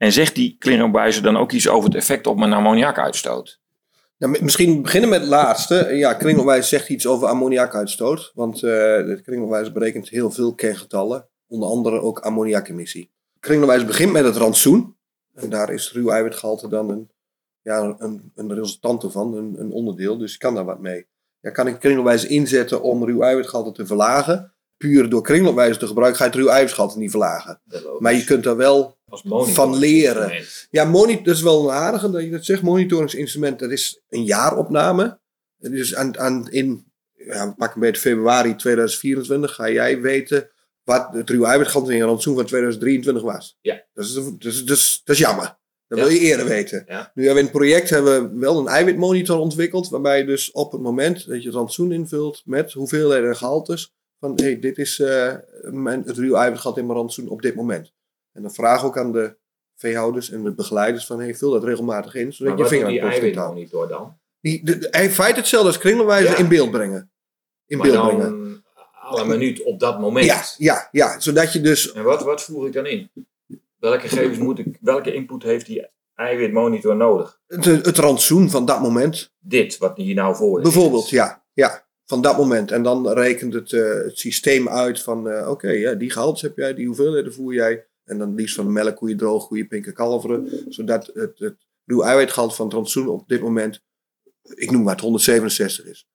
En 0.00 0.12
zegt 0.12 0.34
die 0.34 0.56
kringloopwijzer 0.58 1.22
dan 1.22 1.36
ook 1.36 1.52
iets 1.52 1.68
over 1.68 1.88
het 1.88 1.98
effect 1.98 2.26
op 2.26 2.38
mijn 2.38 2.52
ammoniakuitstoot? 2.52 3.60
Nou, 4.18 4.32
mi- 4.32 4.42
misschien 4.42 4.82
beginnen 4.82 5.10
met 5.10 5.20
het 5.20 5.28
laatste. 5.28 5.88
Ja, 5.92 6.14
kringloopwijzer 6.14 6.68
zegt 6.78 6.88
iets 6.88 7.06
over 7.06 7.28
ammoniakuitstoot. 7.28 8.30
Want 8.34 8.54
eh 8.54 8.60
de 8.60 9.20
kringloopwijzer 9.24 9.72
berekent 9.72 10.08
heel 10.08 10.30
veel 10.30 10.54
kerngetallen. 10.54 11.28
Onder 11.48 11.68
andere 11.68 12.00
ook 12.00 12.18
ammoniakemissie. 12.18 13.10
Kringloopwijzer 13.40 13.86
begint 13.86 14.12
met 14.12 14.24
het 14.24 14.36
rantsoen. 14.36 14.96
En 15.34 15.50
daar 15.50 15.72
is 15.72 15.92
ruw 15.92 16.08
eiwitgehalte 16.10 16.68
dan 16.68 16.90
een, 16.90 17.10
ja, 17.62 17.94
een, 17.98 18.32
een 18.34 18.54
resultante 18.54 19.10
van, 19.10 19.34
een, 19.36 19.54
een 19.58 19.70
onderdeel. 19.72 20.18
Dus 20.18 20.32
je 20.32 20.38
kan 20.38 20.54
daar 20.54 20.64
wat 20.64 20.80
mee. 20.80 21.06
Ja, 21.40 21.50
kan 21.50 21.66
ik 21.66 21.78
kringloopwijzer 21.78 22.30
inzetten 22.30 22.82
om 22.82 23.04
ruw 23.04 23.20
eiwitgehalte 23.22 23.72
te 23.72 23.86
verlagen? 23.86 24.54
Puur 24.76 25.08
door 25.08 25.22
kringloopwijzer 25.22 25.78
te 25.78 25.86
gebruiken 25.86 26.18
ga 26.18 26.24
je 26.24 26.30
het 26.30 26.40
ruw 26.40 26.48
eiwitgehalte 26.48 26.98
niet 26.98 27.10
verlagen. 27.10 27.60
Maar 27.98 28.14
je 28.14 28.24
kunt 28.24 28.44
daar 28.44 28.56
wel 28.56 28.98
Als 29.10 29.52
van 29.52 29.76
leren. 29.76 30.44
Ja, 30.70 30.84
monitor, 30.84 31.24
dat 31.24 31.34
is 31.34 31.42
wel 31.42 31.64
een 31.64 31.74
aardige 31.74 32.10
dat 32.10 32.22
je 32.22 32.30
dat 32.30 32.44
zegt. 32.44 32.62
Monitoringsinstrument, 32.62 33.58
dat 33.58 33.70
is 33.70 34.02
een 34.08 34.24
jaaropname. 34.24 35.20
Dus 35.56 35.94
aan, 35.94 36.18
aan, 36.18 36.50
in, 36.50 36.92
ja, 37.12 37.54
pak 37.56 37.74
een 37.74 37.80
beetje 37.80 38.00
februari 38.00 38.56
2024 38.56 39.54
ga 39.54 39.70
jij 39.70 40.00
weten 40.00 40.50
wat 40.84 41.08
het 41.12 41.30
ruwe 41.30 41.66
je 41.86 42.04
rantsoen 42.04 42.34
van 42.34 42.46
2023 42.46 43.22
was. 43.22 43.58
Ja. 43.60 43.84
Dat 43.92 44.04
is, 44.04 44.12
dat 44.14 44.24
is, 44.40 44.64
dat 44.64 44.76
is, 44.76 45.00
dat 45.04 45.14
is 45.16 45.22
jammer. 45.22 45.58
Dat 45.88 45.98
Ja. 45.98 46.04
wil 46.04 46.14
je 46.14 46.20
eerder 46.20 46.46
weten. 46.46 46.84
Ja. 46.86 47.10
Nu 47.14 47.24
hebben 47.24 47.32
we 47.34 47.38
in 47.38 47.44
het 47.44 47.56
project 47.56 47.90
hebben 47.90 48.32
we 48.32 48.38
wel 48.38 48.58
een 48.58 48.66
eiwitmonitor 48.66 49.38
ontwikkeld, 49.38 49.88
waarbij 49.88 50.18
je 50.18 50.24
dus 50.24 50.50
op 50.50 50.72
het 50.72 50.80
moment 50.80 51.26
dat 51.26 51.40
je 51.40 51.46
het 51.48 51.56
rantsoen 51.56 51.92
invult 51.92 52.42
met 52.44 52.72
hoeveelheden 52.72 53.28
en 53.28 53.36
gehaltes, 53.36 53.94
van 54.20 54.32
hey, 54.36 54.58
dit 54.58 54.78
is 54.78 55.00
eh, 55.00 55.34
mijn, 55.62 56.02
het 56.06 56.16
ruwe 56.18 56.36
eiwitgehalte 56.36 56.80
in 56.80 56.86
mijn 56.86 56.98
rantsoen 56.98 57.28
op 57.28 57.42
dit 57.42 57.54
moment. 57.54 57.92
En 58.32 58.42
dan 58.42 58.52
vraag 58.54 58.84
ook 58.84 58.98
aan 58.98 59.12
de 59.12 59.36
veehouders 59.76 60.30
en 60.30 60.42
de 60.42 60.52
begeleiders 60.54 61.06
van 61.06 61.20
hey, 61.20 61.34
vul 61.34 61.50
dat 61.50 61.64
regelmatig 61.64 62.14
in, 62.14 62.32
zodat 62.32 62.58
je 62.58 62.66
vinger 62.66 62.86
aan 62.86 62.90
kunt 62.92 63.02
houden. 63.02 63.20
eiwitmonitor 63.22 63.88
dan? 63.88 64.18
Die, 64.40 64.64
de, 64.64 64.88
in 65.02 65.10
feite 65.10 65.38
hetzelfde 65.38 65.68
als 65.68 65.78
kringloopwijzer 65.78 66.30
Ja. 66.30 66.36
in 66.38 66.48
beeld 66.48 66.70
brengen. 66.70 67.12
In 67.66 67.78
Maar 67.78 67.86
beeld 67.90 68.02
dan 68.04 68.16
brengen. 68.16 68.64
alle 68.92 69.24
minuut 69.24 69.62
op 69.62 69.80
dat 69.80 70.00
moment. 70.00 70.26
Ja, 70.26 70.42
ja, 70.56 70.88
ja, 70.92 71.20
zodat 71.20 71.52
je 71.52 71.60
dus 71.60 71.92
En 71.92 72.02
wat, 72.04 72.22
wat 72.22 72.42
voer 72.42 72.66
ik 72.66 72.72
dan 72.72 72.86
in? 72.86 73.10
Welke 73.78 74.08
gegevens 74.08 74.38
moet 74.38 74.58
ik, 74.58 74.78
welke 74.80 75.14
input 75.14 75.42
heeft 75.42 75.66
die 75.66 75.86
eiwitmonitor 76.14 76.96
nodig? 76.96 77.40
het, 77.46 77.64
het 77.64 77.98
rantsoen 77.98 78.50
van 78.50 78.64
dat 78.64 78.80
moment, 78.80 79.32
Dit, 79.38 79.78
wat 79.78 79.96
hier 79.96 80.14
nou 80.14 80.36
voor 80.36 80.56
is. 80.58 80.62
bijvoorbeeld, 80.62 81.08
ja, 81.08 81.44
ja, 81.52 81.86
van 82.06 82.22
dat 82.22 82.36
moment. 82.36 82.70
En 82.70 82.82
dan 82.82 83.08
rekent 83.08 83.54
het, 83.54 83.72
eh, 83.72 83.82
het 83.94 84.18
systeem 84.18 84.68
uit 84.68 85.02
van, 85.02 85.28
eh, 85.28 85.50
oké, 85.50 85.70
ja, 85.70 85.92
die 85.94 86.10
gehaltes 86.10 86.42
heb 86.42 86.56
jij, 86.56 86.74
die 86.74 86.86
hoeveelheden 86.86 87.32
voer 87.34 87.54
jij. 87.54 87.86
En 88.10 88.18
dan 88.18 88.34
liefst 88.34 88.54
van 88.54 88.72
melkkoeien, 88.72 89.16
droogkoeien, 89.16 89.68
pinken, 89.68 89.94
kalveren. 89.94 90.48
Zodat 90.68 91.10
het, 91.14 91.38
het 91.38 91.56
ruw 91.84 92.02
eiwitgehalte 92.02 92.54
van 92.54 92.64
het 92.64 92.74
rantsoen 92.74 93.08
op 93.08 93.28
dit 93.28 93.40
moment, 93.40 93.80
ik 94.54 94.70
noem 94.70 94.82
maar 94.82 94.92
het 94.92 95.02
167 95.02 95.84
is. 95.84 96.06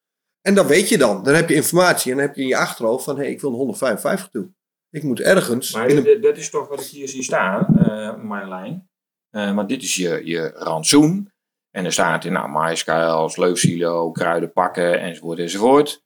En 0.42 0.56
dat 0.56 0.66
weet 0.66 0.90
je 0.90 0.98
dan. 0.98 1.24
Dan 1.24 1.34
heb 1.34 1.50
je 1.50 1.56
informatie 1.56 2.12
en 2.12 2.18
dan 2.18 2.28
heb 2.28 2.36
je 2.36 2.42
in 2.42 2.48
je 2.48 2.58
achterhoofd 2.58 3.04
van, 3.04 3.16
hé, 3.16 3.22
hey, 3.22 3.32
ik 3.32 3.42
wil 3.42 3.50
een 3.50 3.56
155 3.56 4.30
toe. 4.30 4.54
Ik 4.90 5.04
moet 5.04 5.20
ergens 5.20 5.74
Maar 5.74 5.90
een 5.90 6.22
dat 6.22 6.38
is 6.38 6.50
toch 6.50 6.68
wat 6.68 6.80
ik 6.80 6.86
hier 6.86 7.08
zie 7.08 7.24
staan, 7.24 7.80
eh 7.80 8.24
Marjolein. 8.24 8.90
Eh, 9.30 9.56
want 9.56 9.70
dit 9.70 9.84
is 9.84 9.96
je, 9.96 10.22
je 10.24 10.52
rantsoen. 10.56 11.32
En 11.72 11.86
er 11.86 11.94
staat 11.94 12.26
in 12.26 12.34
nou, 12.34 12.50
maïskuil, 12.50 13.30
sleufsilo, 13.30 14.12
kruiden 14.12 14.52
pakken 14.52 15.00
enzovoort 15.00 15.40
enzovoort. 15.40 16.04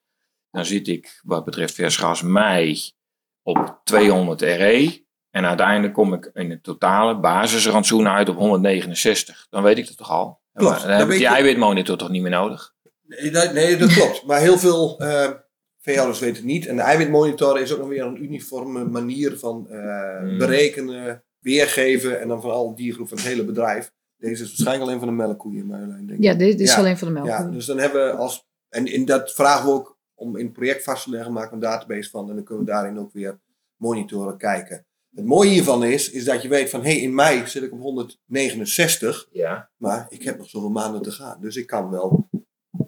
Dan 0.52 0.66
zit 0.66 0.88
ik 0.88 1.20
wat 1.24 1.46
betreft 1.46 1.74
vers 1.74 1.98
gras 1.98 2.22
mei 2.22 2.80
op 3.42 3.82
200 3.84 4.42
RE. 4.42 5.08
En 5.32 5.46
uiteindelijk 5.46 5.94
kom 5.94 6.14
ik 6.14 6.30
in 6.34 6.50
het 6.50 6.64
totale 6.64 7.20
basisrantsoen 7.20 8.08
uit 8.08 8.30
op 8.30 8.36
169. 8.36 9.48
Dan 9.50 9.64
weet 9.64 9.78
ik 9.78 9.88
dat 9.88 9.98
toch 9.98 10.10
al. 10.12 10.42
Klopt, 10.54 10.72
Maar 10.72 10.80
dan 10.80 10.88
dan 10.90 10.98
heb 10.98 11.02
ik 11.06 11.08
weet 11.12 11.18
die 11.20 11.28
je- 11.28 11.34
eiwitmonitor 11.34 11.98
toch 11.98 12.10
niet 12.10 12.22
meer 12.22 12.32
nodig? 12.32 12.74
Nee, 13.08 13.32
dat, 13.32 13.54
nee, 13.54 13.78
dat 13.78 13.94
klopt. 13.94 14.26
Maar 14.26 14.40
heel 14.40 14.58
veel 14.58 15.00
eh 15.00 15.30
veehouders 15.82 16.20
weten 16.20 16.36
het 16.36 16.46
niet. 16.46 16.66
En 16.68 16.76
de 16.76 16.82
eiwitmonitor 16.82 17.60
is 17.60 17.74
ook 17.74 17.80
nog 17.80 17.88
weer 17.88 18.04
een 18.06 18.24
uniforme 18.24 18.86
manier 18.86 19.38
van 19.38 19.70
eh, 19.70 20.18
Hmm. 20.20 20.38
berekenen, 20.38 21.24
weergeven 21.40 22.22
en 22.22 22.28
dan 22.28 22.42
van 22.42 22.52
alle 22.52 22.76
diergroepen 22.76 23.18
van 23.18 23.26
het 23.28 23.34
hele 23.36 23.46
bedrijf. 23.46 23.92
Deze 24.18 24.44
is 24.44 24.48
waarschijnlijk 24.50 24.88
alleen 24.88 25.00
van 25.00 25.08
de 25.08 25.14
melkkoeien, 25.14 25.66
Marjolein, 25.66 26.06
denk 26.08 26.20
ik. 26.20 26.26
ja, 26.26 26.34
dit 26.34 26.60
is 26.60 26.72
Ja, 26.72 26.78
alleen 26.78 26.98
van 26.98 27.08
de 27.08 27.14
melk. 27.14 27.28
Ja, 27.28 27.44
dus 27.44 27.66
dan 27.66 27.78
hebben 27.78 28.06
we 28.06 28.12
als. 28.12 28.48
En 28.70 28.86
in 28.86 29.06
dat 29.06 29.32
vragen 29.34 29.66
we 29.66 29.72
ook 29.72 29.98
om 30.16 30.36
in 30.38 30.44
het 30.46 30.54
project 30.54 30.84
vast 30.84 31.04
te 31.04 31.10
leggen, 31.10 31.34
maken 31.34 31.50
we 31.50 31.56
een 31.56 31.72
database 31.72 32.10
van 32.10 32.30
en 32.30 32.36
dan 32.36 32.44
kunnen 32.44 32.66
we 32.66 32.72
daarin 32.72 33.00
ook 33.00 33.14
weer 33.14 33.40
monitoren 33.76 34.38
kijken. 34.38 34.86
Het 35.16 35.26
mooie 35.26 35.50
hiervan 35.50 35.84
is, 35.84 36.10
is 36.12 36.24
dat 36.26 36.42
je 36.42 36.48
weet 36.48 36.70
van 36.70 36.84
hé, 36.84 36.92
hey, 36.92 37.00
in 37.00 37.14
mei 37.14 37.48
zit 37.48 37.64
ik 37.64 37.72
op 37.72 37.80
169, 37.80 39.28
Ja. 39.32 39.70
maar 39.78 40.06
ik 40.10 40.24
heb 40.24 40.38
nog 40.38 40.50
zoveel 40.50 40.70
maanden 40.70 41.02
te 41.02 41.12
gaan. 41.12 41.42
Dus 41.42 41.56
ik 41.56 41.68
kan 41.68 41.90
wel 41.90 42.30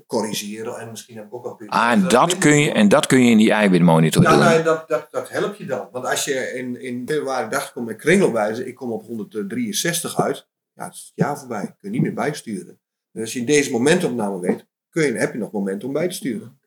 corrigeren 0.08 0.78
en 0.80 0.90
misschien 0.90 1.16
heb 1.16 1.26
ik 1.26 1.34
ook 1.34 1.46
al 1.46 1.60
Ah, 1.68 1.92
en 1.92 2.08
dat 2.08 2.38
kun 2.38 2.60
je, 2.60 2.72
en 2.72 2.90
dat 2.90 3.06
kun 3.06 3.24
je 3.24 3.32
in 3.32 3.38
die 3.38 3.52
eiwitmonitor 3.52 4.24
Nou, 4.24 4.36
doen. 4.36 4.46
nou, 4.46 4.64
dat, 4.64 4.88
dat, 4.88 5.08
dat 5.12 5.30
helpt 5.30 5.58
je 5.58 5.66
dan. 5.66 5.88
Want 5.92 6.06
als 6.06 6.26
je 6.26 6.34
in, 6.56 6.82
in 6.82 7.04
februari 7.08 7.50
dacht, 7.50 7.72
kom 7.72 7.84
met 7.86 7.96
kringelwijze, 7.98 8.68
ik 8.68 8.76
kom 8.76 8.92
op 8.92 9.06
163 9.06 10.20
uit. 10.22 10.48
Ja, 10.74 10.84
het 10.86 10.94
is 10.94 11.00
het 11.00 11.12
jaar 11.16 11.40
voorbij. 11.40 11.66
Kun 11.66 11.76
je 11.80 11.90
niet 11.90 12.02
meer 12.02 12.14
bijsturen. 12.14 12.80
Dus 13.12 13.22
als 13.22 13.34
je 13.34 13.44
deze 13.44 13.72
momentopname 13.72 14.40
weet, 14.40 14.66
kun 14.90 15.04
je, 15.04 15.12
heb 15.14 15.34
je 15.34 15.40
nog 15.40 15.52
moment 15.52 15.84
om 15.84 15.94
bij 15.94 16.08
te 16.08 16.16
sturen. 16.16 16.60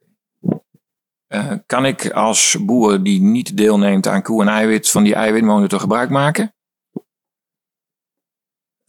Uh, 1.34 1.52
kan 1.66 1.86
ik 1.86 2.10
als 2.10 2.56
boer 2.60 3.02
die 3.02 3.20
niet 3.20 3.56
deelneemt 3.56 4.06
aan 4.06 4.22
koe 4.22 4.42
en 4.42 4.48
eiwit 4.48 4.90
van 4.90 5.04
die 5.04 5.14
eiwitmonitor 5.14 5.80
gebruik 5.80 6.10
maken? 6.10 6.54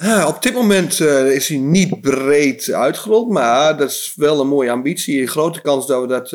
Uh, 0.03 0.25
op 0.27 0.41
dit 0.41 0.53
moment 0.53 0.99
uh, 0.99 1.31
is 1.31 1.47
hij 1.47 1.57
niet 1.57 2.01
breed 2.01 2.71
uitgerold, 2.71 3.29
maar 3.29 3.77
dat 3.77 3.89
is 3.89 4.13
wel 4.15 4.39
een 4.39 4.47
mooie 4.47 4.71
ambitie. 4.71 5.21
Een 5.21 5.27
grote 5.27 5.61
kans 5.61 5.87
dat 5.87 6.01
we 6.01 6.07
dat 6.07 6.29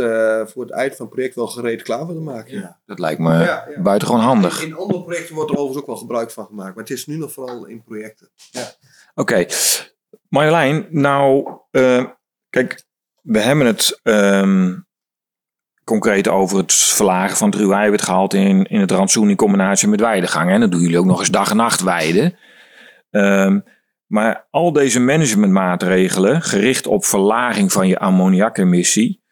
voor 0.50 0.62
het 0.62 0.72
eind 0.72 0.96
van 0.96 1.06
het 1.06 1.14
project 1.14 1.34
wel 1.34 1.46
gereed 1.46 1.82
klaar 1.82 2.06
willen 2.06 2.24
maken. 2.24 2.58
Ja. 2.58 2.80
Dat 2.86 2.98
lijkt 2.98 3.20
me 3.20 3.32
ja, 3.32 3.66
ja. 3.74 3.82
buitengewoon 3.82 4.22
handig. 4.22 4.62
In 4.62 4.74
andere 4.74 5.02
projecten 5.02 5.34
wordt 5.34 5.50
er 5.50 5.56
overigens 5.56 5.82
ook 5.82 5.86
wel 5.86 5.96
gebruik 5.96 6.30
van 6.30 6.46
gemaakt, 6.46 6.74
maar 6.74 6.84
het 6.84 6.92
is 6.92 7.06
nu 7.06 7.16
nog 7.16 7.32
vooral 7.32 7.66
in 7.66 7.82
projecten. 7.82 8.30
Ja. 8.50 8.72
Oké, 9.14 9.32
okay. 9.32 9.48
Marjolein, 10.28 10.86
nou, 10.90 11.50
kijk, 12.50 12.84
we 13.22 13.38
hebben 13.38 13.66
het 13.66 14.00
um, 14.02 14.88
concreet 15.90 16.28
over 16.28 16.58
het 16.58 16.72
verlagen 16.72 17.36
van 17.36 17.48
het 17.48 17.58
ruwe 17.58 17.74
eiwitgehalte 17.74 18.38
in, 18.38 18.64
in 18.64 18.80
het 18.80 18.90
rantsoen 18.90 19.30
in 19.30 19.36
combinatie 19.36 19.88
met 19.88 20.00
weidegang. 20.00 20.50
En 20.50 20.60
dan 20.60 20.70
doen 20.70 20.80
jullie 20.80 20.98
ook 20.98 21.04
nog 21.04 21.18
eens 21.18 21.30
dag 21.30 21.50
en 21.50 21.56
nacht 21.56 21.80
weiden. 21.80 22.36
Um, 23.10 23.64
maar 24.06 24.46
al 24.50 24.72
deze 24.72 25.00
managementmaatregelen, 25.00 26.42
gericht 26.42 26.86
op 26.86 27.04
verlaging 27.04 27.72
van 27.72 27.88
je 27.88 27.98
ammoniakemissie, 27.98 29.22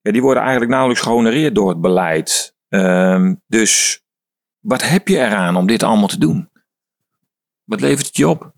ja, 0.00 0.12
die 0.12 0.22
worden 0.22 0.42
eigenlijk 0.42 0.70
nauwelijks 0.72 1.04
gehonoreerd 1.04 1.54
door 1.54 1.68
het 1.68 1.80
beleid. 1.80 2.56
Um, 2.68 3.42
dus 3.46 4.02
wat 4.58 4.88
heb 4.88 5.08
je 5.08 5.18
eraan 5.18 5.56
om 5.56 5.66
dit 5.66 5.82
allemaal 5.82 6.08
te 6.08 6.18
doen? 6.18 6.50
Wat 7.64 7.80
levert 7.80 8.06
het 8.06 8.16
je 8.16 8.28
op? 8.28 8.52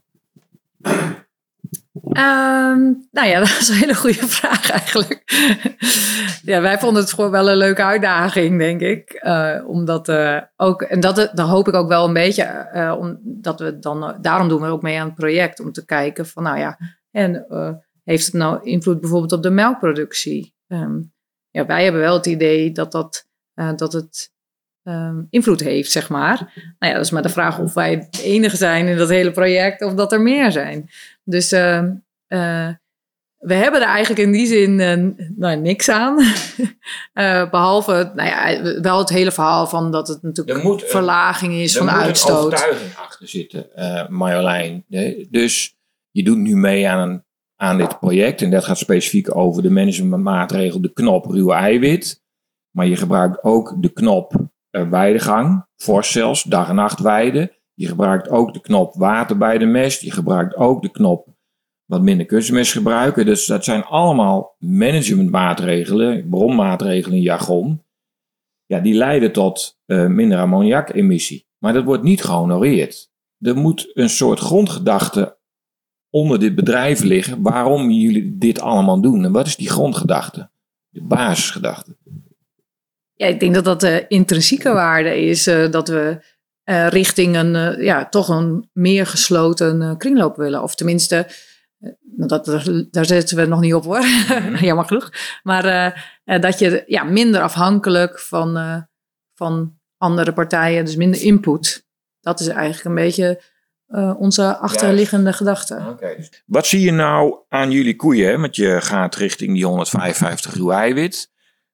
Um, 2.18 3.08
nou 3.10 3.28
ja, 3.28 3.38
dat 3.44 3.48
is 3.48 3.68
een 3.68 3.74
hele 3.74 3.94
goede 3.94 4.28
vraag 4.28 4.70
eigenlijk. 4.70 5.22
ja, 6.42 6.60
wij 6.60 6.78
vonden 6.78 7.02
het 7.02 7.12
gewoon 7.12 7.30
wel 7.30 7.50
een 7.50 7.56
leuke 7.56 7.84
uitdaging, 7.84 8.58
denk 8.58 8.80
ik. 8.80 9.20
Uh, 9.22 9.62
omdat 9.66 10.08
uh, 10.08 10.40
ook, 10.56 10.82
en 10.82 11.00
dat, 11.00 11.30
hoop 11.34 11.68
ik 11.68 11.74
ook 11.74 11.88
wel 11.88 12.06
een 12.06 12.12
beetje, 12.12 12.70
uh, 12.74 12.96
omdat 12.98 13.60
we 13.60 13.78
dan, 13.78 14.16
daarom 14.20 14.48
doen 14.48 14.60
we 14.60 14.66
ook 14.66 14.82
mee 14.82 15.00
aan 15.00 15.06
het 15.06 15.14
project, 15.14 15.60
om 15.60 15.72
te 15.72 15.84
kijken 15.84 16.26
van, 16.26 16.42
nou 16.42 16.58
ja, 16.58 16.78
en 17.10 17.46
heeft 18.04 18.26
het 18.26 18.34
nou 18.34 18.62
invloed 18.62 19.00
bijvoorbeeld 19.00 19.32
op 19.32 19.42
de 19.42 19.50
melkproductie? 19.50 20.54
Um, 20.68 21.12
ja, 21.50 21.66
wij 21.66 21.82
hebben 21.82 22.00
wel 22.00 22.14
het 22.14 22.26
idee 22.26 22.72
dat, 22.72 22.92
dat, 22.92 23.26
dat 23.76 23.92
het 23.92 24.32
um, 24.82 25.26
invloed 25.30 25.60
heeft, 25.60 25.90
zeg 25.90 26.08
maar. 26.08 26.52
Nou 26.78 26.92
ja, 26.92 26.92
dat 26.92 27.04
is 27.04 27.10
maar 27.10 27.22
de 27.22 27.28
vraag 27.28 27.58
of 27.58 27.74
wij 27.74 27.90
het 27.90 28.20
enige 28.22 28.56
zijn 28.56 28.86
in 28.86 28.96
dat 28.96 29.08
hele 29.08 29.30
project 29.30 29.82
of 29.82 29.94
dat 29.94 30.12
er 30.12 30.20
meer 30.20 30.52
zijn. 30.52 30.90
Dus 31.24 31.52
uh, 31.52 31.82
uh, 32.28 32.68
we 33.36 33.54
hebben 33.54 33.80
er 33.80 33.88
eigenlijk 33.88 34.26
in 34.26 34.32
die 34.32 34.46
zin 34.46 34.78
uh, 34.78 35.28
nou, 35.36 35.56
niks 35.56 35.88
aan. 35.88 36.16
behalve, 37.50 38.12
nou 38.14 38.28
ja, 38.28 38.62
wel 38.80 38.98
het 38.98 39.08
hele 39.08 39.32
verhaal 39.32 39.66
van 39.66 39.90
dat 39.90 40.08
het 40.08 40.22
natuurlijk 40.22 40.62
moet, 40.62 40.82
verlaging 40.84 41.54
is 41.54 41.76
van 41.76 41.90
uitstoot. 41.90 42.28
Er 42.28 42.42
moet 42.42 42.52
een 42.52 42.58
overtuiging 42.58 42.96
achter 42.96 43.28
zitten, 43.28 43.66
Marjolein. 44.08 44.84
Dus 45.30 45.76
je 46.10 46.22
doet 46.22 46.38
nu 46.38 46.56
mee 46.56 46.88
aan, 46.88 47.08
een, 47.08 47.24
aan 47.56 47.78
dit 47.78 47.98
project. 47.98 48.42
En 48.42 48.50
dat 48.50 48.64
gaat 48.64 48.78
specifiek 48.78 49.36
over 49.36 49.62
de 49.62 49.70
managementmaatregel, 49.70 50.80
de 50.80 50.92
knop 50.92 51.24
ruwe 51.24 51.52
eiwit. 51.52 52.22
Maar 52.70 52.86
je 52.86 52.96
gebruikt 52.96 53.42
ook 53.44 53.74
de 53.78 53.92
knop 53.92 54.50
weidegang, 54.70 55.66
fors 55.76 56.12
zelfs, 56.12 56.42
dag 56.42 56.68
en 56.68 56.74
nacht 56.74 57.00
weiden. 57.00 57.50
Je 57.74 57.86
gebruikt 57.86 58.28
ook 58.28 58.52
de 58.54 58.60
knop 58.60 58.94
water 58.94 59.36
bij 59.38 59.58
de 59.58 59.64
mest. 59.64 60.00
Je 60.00 60.10
gebruikt 60.10 60.56
ook 60.56 60.82
de 60.82 60.90
knop 60.90 61.28
wat 61.84 62.02
minder 62.02 62.26
kunstmest 62.26 62.72
gebruiken. 62.72 63.26
Dus 63.26 63.46
dat 63.46 63.64
zijn 63.64 63.84
allemaal 63.84 64.54
managementmaatregelen, 64.58 66.28
bronmaatregelen 66.28 67.16
in 67.16 67.22
jargon. 67.22 67.84
Ja, 68.66 68.80
die 68.80 68.94
leiden 68.94 69.32
tot 69.32 69.80
uh, 69.86 70.06
minder 70.06 70.38
ammoniakemissie. 70.38 71.48
Maar 71.58 71.72
dat 71.72 71.84
wordt 71.84 72.02
niet 72.02 72.22
gehonoreerd. 72.22 73.10
Er 73.38 73.56
moet 73.56 73.90
een 73.94 74.10
soort 74.10 74.38
grondgedachte 74.38 75.38
onder 76.10 76.38
dit 76.38 76.54
bedrijf 76.54 77.02
liggen 77.02 77.42
waarom 77.42 77.90
jullie 77.90 78.38
dit 78.38 78.60
allemaal 78.60 79.00
doen. 79.00 79.24
En 79.24 79.32
wat 79.32 79.46
is 79.46 79.56
die 79.56 79.70
grondgedachte? 79.70 80.50
De 80.88 81.02
basisgedachte. 81.02 81.96
Ja, 83.20 83.26
ik 83.26 83.40
denk 83.40 83.54
dat 83.54 83.64
dat 83.64 83.80
de 83.80 84.04
intrinsieke 84.08 84.72
waarde 84.72 85.20
is 85.20 85.48
uh, 85.48 85.70
dat 85.70 85.88
we 85.88 86.24
uh, 86.64 86.88
richting 86.88 87.36
een, 87.36 87.54
uh, 87.54 87.84
ja, 87.84 88.08
toch 88.08 88.28
een 88.28 88.68
meer 88.72 89.06
gesloten 89.06 89.96
kringloop 89.96 90.36
willen. 90.36 90.62
Of 90.62 90.74
tenminste, 90.74 91.26
dat, 92.02 92.44
daar 92.90 93.04
zetten 93.04 93.36
we 93.36 93.44
nog 93.44 93.60
niet 93.60 93.74
op 93.74 93.84
hoor, 93.84 93.98
mhm. 93.98 94.64
jammer 94.64 94.84
genoeg. 94.84 95.12
Maar 95.42 95.64
dat 96.24 96.58
je 96.58 96.82
ja, 96.86 97.04
minder 97.04 97.40
afhankelijk 97.40 98.20
van, 98.20 98.86
van 99.34 99.78
andere 99.96 100.32
partijen, 100.32 100.84
dus 100.84 100.96
minder 100.96 101.22
input. 101.22 101.86
Dat 102.20 102.40
is 102.40 102.48
eigenlijk 102.48 102.84
een 102.84 103.04
beetje 103.04 103.42
onze 104.18 104.56
achterliggende 104.56 105.32
gedachte. 105.32 105.86
Okay. 105.88 106.28
Wat 106.46 106.66
zie 106.66 106.80
je 106.80 106.92
nou 106.92 107.34
aan 107.48 107.70
jullie 107.70 107.96
koeien? 107.96 108.40
Want 108.40 108.56
je 108.56 108.80
gaat 108.80 109.14
richting 109.14 109.54
die 109.54 109.66
155 109.66 110.54
ruw 110.54 110.70
eiwit. 110.70 111.30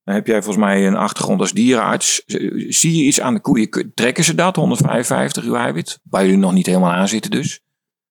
Dan 0.07 0.15
heb 0.15 0.27
jij 0.27 0.43
volgens 0.43 0.65
mij 0.65 0.87
een 0.87 0.97
achtergrond 0.97 1.41
als 1.41 1.53
dierenarts. 1.53 2.23
Zie 2.69 2.97
je 2.97 3.03
iets 3.03 3.21
aan 3.21 3.35
de 3.35 3.41
koeien? 3.41 3.93
Trekken 3.95 4.25
ze 4.25 4.35
dat, 4.35 4.57
155 4.57 5.45
uw 5.45 5.55
eiwit? 5.55 5.99
Waar 6.11 6.25
jullie 6.25 6.39
nog 6.39 6.53
niet 6.53 6.67
helemaal 6.67 6.93
aan 6.93 7.09
zitten 7.09 7.31
dus? 7.31 7.61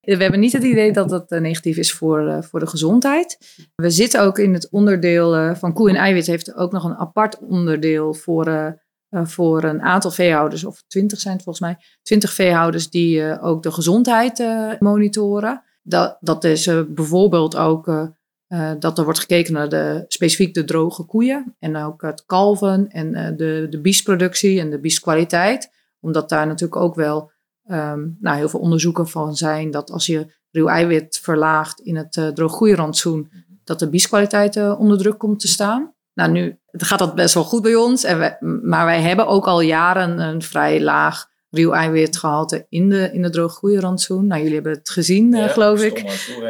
We 0.00 0.16
hebben 0.16 0.40
niet 0.40 0.52
het 0.52 0.62
idee 0.62 0.92
dat 0.92 1.08
dat 1.08 1.30
eh, 1.30 1.40
negatief 1.40 1.76
is 1.76 1.92
voor, 1.92 2.22
uh, 2.22 2.42
voor 2.42 2.60
de 2.60 2.66
gezondheid. 2.66 3.38
We 3.74 3.90
zitten 3.90 4.22
ook 4.22 4.38
in 4.38 4.52
het 4.52 4.68
onderdeel 4.70 5.36
uh, 5.36 5.54
van 5.54 5.72
koe 5.72 5.88
en 5.88 5.94
eiwit 5.94 6.26
heeft 6.26 6.54
ook 6.54 6.72
nog 6.72 6.84
een 6.84 6.96
apart 6.96 7.38
onderdeel 7.38 8.14
voor, 8.14 8.78
voor 9.10 9.64
een 9.64 9.82
aantal 9.82 10.10
veehouders, 10.10 10.64
of 10.64 10.82
twintig 10.86 11.20
zijn 11.20 11.34
het 11.34 11.42
volgens 11.42 11.64
mij, 11.64 11.76
twintig 12.02 12.32
veehouders 12.32 12.90
die 12.90 13.40
ook 13.40 13.62
de 13.62 13.72
gezondheid 13.72 14.44
monitoren. 14.78 15.62
Dat, 15.82 16.16
dat 16.20 16.44
is 16.44 16.70
bijvoorbeeld 16.88 17.56
ook 17.56 18.14
uh, 18.48 18.72
dat 18.78 18.98
er 18.98 19.04
wordt 19.04 19.18
gekeken 19.18 19.52
naar 19.52 19.68
de, 19.68 20.04
specifiek 20.08 20.54
de 20.54 20.64
droge 20.64 21.04
koeien 21.04 21.56
en 21.58 21.76
ook 21.76 22.02
het 22.02 22.24
kalven 22.26 22.88
en 22.88 23.14
uh, 23.14 23.28
de, 23.36 23.66
de 23.70 23.80
biesproductie 23.80 24.60
en 24.60 24.70
de 24.70 24.80
bieskwaliteit. 24.80 25.70
Omdat 26.00 26.28
daar 26.28 26.46
natuurlijk 26.46 26.80
ook 26.80 26.94
wel 26.94 27.30
um, 27.70 28.16
nou, 28.20 28.36
heel 28.36 28.48
veel 28.48 28.60
onderzoeken 28.60 29.08
van 29.08 29.36
zijn 29.36 29.70
dat 29.70 29.90
als 29.90 30.06
je 30.06 30.34
ruw 30.50 30.66
eiwit 30.66 31.18
verlaagt 31.22 31.80
in 31.80 31.96
het 31.96 32.16
uh, 32.16 32.28
drooggroeirantsoen, 32.28 33.30
dat 33.64 33.78
de 33.78 33.88
bieskwaliteit 33.88 34.56
onder 34.56 34.98
druk 34.98 35.18
komt 35.18 35.40
te 35.40 35.48
staan. 35.48 35.94
Nou, 36.14 36.30
nu 36.30 36.58
gaat 36.72 36.98
dat 36.98 37.14
best 37.14 37.34
wel 37.34 37.44
goed 37.44 37.62
bij 37.62 37.74
ons, 37.74 38.04
en 38.04 38.38
maar 38.62 38.84
wij 38.84 39.02
hebben 39.02 39.26
ook 39.26 39.46
al 39.46 39.60
jaren 39.60 40.18
een 40.18 40.42
vrij 40.42 40.80
laag 40.80 41.26
ruw 41.56 41.72
eiwitgehalte 41.72 42.66
in 42.68 42.88
de, 42.88 43.10
in 43.12 43.22
de 43.22 43.30
drooggroeirantsoen. 43.30 44.26
Nou, 44.26 44.40
jullie 44.40 44.54
hebben 44.54 44.72
het 44.72 44.90
gezien, 44.90 45.32
ja, 45.32 45.48
geloof 45.48 45.82
ik. 45.82 46.04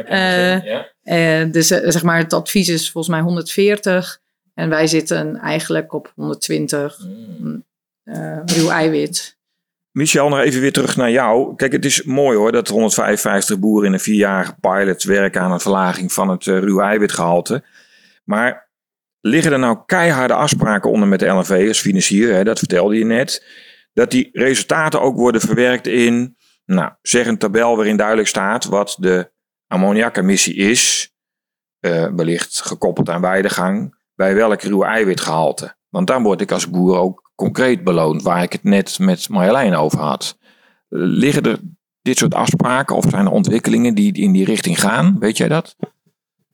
ja. 0.07 0.87
Uh, 1.03 1.51
dus 1.51 1.71
uh, 1.71 1.77
zeg 1.83 2.03
maar, 2.03 2.17
het 2.17 2.33
advies 2.33 2.69
is 2.69 2.91
volgens 2.91 3.15
mij 3.15 3.23
140 3.23 4.19
en 4.53 4.69
wij 4.69 4.87
zitten 4.87 5.35
eigenlijk 5.37 5.93
op 5.93 6.11
120 6.15 6.99
mm. 7.39 7.63
uh, 8.03 8.39
ruw 8.45 8.69
eiwit. 8.69 9.37
Michel, 9.91 10.29
nog 10.29 10.39
even 10.39 10.61
weer 10.61 10.73
terug 10.73 10.95
naar 10.95 11.11
jou. 11.11 11.55
Kijk, 11.55 11.71
het 11.71 11.85
is 11.85 12.03
mooi 12.03 12.37
hoor 12.37 12.51
dat 12.51 12.67
155 12.67 13.59
boeren 13.59 13.87
in 13.87 13.93
een 13.93 13.99
vierjarige 13.99 14.55
pilot 14.59 15.03
werken 15.03 15.41
aan 15.41 15.51
een 15.51 15.59
verlaging 15.59 16.13
van 16.13 16.29
het 16.29 16.43
ruw 16.43 16.79
eiwitgehalte. 16.79 17.63
Maar 18.23 18.67
liggen 19.21 19.51
er 19.51 19.59
nou 19.59 19.77
keiharde 19.85 20.33
afspraken 20.33 20.91
onder 20.91 21.07
met 21.07 21.19
de 21.19 21.25
LNV 21.25 21.65
als 21.67 21.79
financier, 21.79 22.33
hè, 22.33 22.43
dat 22.43 22.59
vertelde 22.59 22.97
je 22.97 23.05
net, 23.05 23.45
dat 23.97 24.11
die 24.11 24.29
resultaten 24.31 25.01
ook 25.01 25.15
worden 25.15 25.41
verwerkt 25.41 25.87
in, 25.87 26.37
nou, 26.65 26.91
zeg 27.01 27.27
een 27.27 27.37
tabel 27.37 27.75
waarin 27.75 27.97
duidelijk 27.97 28.27
staat 28.27 28.65
wat 28.65 28.95
de 28.99 29.31
ammoniakemissie 29.67 30.55
is, 30.55 31.11
uh, 31.79 32.07
wellicht 32.15 32.61
gekoppeld 32.61 33.09
aan 33.09 33.21
weidegang, 33.21 33.95
bij 34.15 34.35
welk 34.35 34.61
ruw 34.61 34.83
eiwitgehalte. 34.83 35.75
Want 35.89 36.07
dan 36.07 36.23
word 36.23 36.41
ik 36.41 36.51
als 36.51 36.69
boer 36.69 36.97
ook 36.97 37.31
concreet 37.35 37.83
beloond, 37.83 38.21
waar 38.21 38.43
ik 38.43 38.51
het 38.51 38.63
net 38.63 38.99
met 38.99 39.29
Marjolein 39.29 39.75
over 39.75 39.99
had. 39.99 40.37
Liggen 40.89 41.43
er 41.43 41.59
dit 42.01 42.17
soort 42.17 42.33
afspraken 42.33 42.95
of 42.95 43.05
zijn 43.09 43.25
er 43.25 43.31
ontwikkelingen 43.31 43.95
die 43.95 44.13
in 44.13 44.31
die 44.31 44.45
richting 44.45 44.79
gaan? 44.79 45.19
Weet 45.19 45.37
jij 45.37 45.47
dat? 45.47 45.75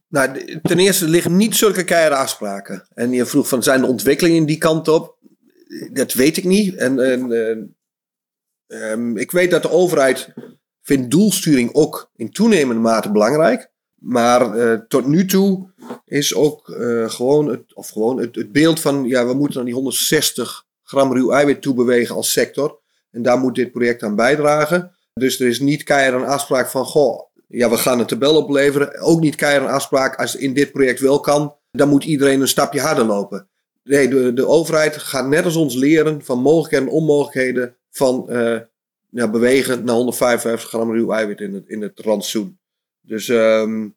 Nou, 0.08 0.60
ten 0.62 0.80
eerste 0.80 1.08
liggen 1.08 1.36
niet 1.36 1.56
zulke 1.56 1.84
keiharde 1.84 2.16
afspraken. 2.16 2.88
En 2.94 3.12
je 3.12 3.26
vroeg 3.26 3.48
van 3.48 3.64
zijn 3.64 3.82
de 3.82 3.88
ontwikkelingen 3.88 4.46
die 4.46 4.58
kant 4.58 4.88
op? 4.88 5.18
Dat 5.92 6.14
weet 6.14 6.38
ik 6.38 6.44
niet. 6.44 6.76
En, 6.76 7.00
uh, 7.00 8.92
um, 8.92 9.18
ik 9.18 9.32
weet 9.32 9.52
dat 9.52 9.62
de 9.62 9.70
overheid 9.70 10.34
vind 10.82 11.12
doelsturing 11.12 11.74
ook 11.74 12.12
in 12.16 12.32
toenemende 12.32 12.82
mate 12.82 13.12
belangrijk. 13.12 13.72
Maar 13.96 14.58
uh, 14.58 14.80
tot 14.88 15.08
nu 15.08 15.26
toe 15.26 15.72
is 16.06 16.36
ook 16.36 16.68
uh, 16.68 17.10
gewoon, 17.10 17.48
het, 17.48 17.74
of 17.74 17.90
gewoon 17.90 18.20
het, 18.20 18.36
het, 18.36 18.52
beeld 18.52 18.80
van, 18.80 19.04
ja, 19.04 19.28
we 19.28 19.34
moeten 19.34 19.56
naar 19.56 19.66
die 19.66 19.74
160 19.74 20.66
gram 20.84 21.14
ruw 21.14 21.32
eiwit 21.32 21.62
toe 21.62 21.74
bewegen 21.74 22.16
als 22.16 22.32
sector. 22.32 22.80
En 23.12 23.22
daar 23.22 23.38
moet 23.38 23.56
dit 23.56 23.72
project 23.72 24.04
aan 24.04 24.16
bijdragen. 24.16 24.92
Dus 25.14 25.40
er 25.40 25.48
is 25.48 25.60
niet 25.60 25.84
keihard 25.84 26.22
een 26.22 26.28
afspraak 26.28 26.70
van, 26.70 26.86
goh, 26.86 27.22
ja, 27.48 27.70
we 27.70 27.78
gaan 27.78 28.00
een 28.00 28.06
tabel 28.06 28.36
opleveren. 28.36 29.00
Ook 29.00 29.20
niet 29.20 29.36
keihard 29.36 29.66
een 29.66 29.74
afspraak. 29.74 30.16
Als 30.16 30.36
in 30.36 30.54
dit 30.54 30.72
project 30.72 31.00
wel 31.00 31.20
kan, 31.20 31.56
dan 31.72 31.90
moet 31.90 32.04
iedereen 32.04 32.42
een 32.42 32.48
stapje 32.48 32.82
harder 32.82 33.06
lopen. 33.06 33.48
Nee, 33.84 34.08
de, 34.08 34.34
de 34.34 34.48
overheid 34.48 34.98
gaat 34.98 35.28
net 35.28 35.46
als 35.46 35.56
ons 35.56 35.76
leren 35.76 36.24
van 36.24 36.39
mogelijkheden 36.39 36.88
en 36.88 36.93
onmogelijkheden 36.93 37.78
van 37.89 38.26
ja, 39.10 39.30
bewegen 39.30 39.84
naar 39.84 39.96
155 39.96 40.69
gram 40.69 40.91
ruw 40.91 41.12
eiwit 41.12 41.39
in 41.39 41.54
het, 41.54 41.67
in 41.67 41.82
het 41.82 42.00
rantsoen. 42.00 42.60
Dus 43.02 43.28
um, 43.28 43.96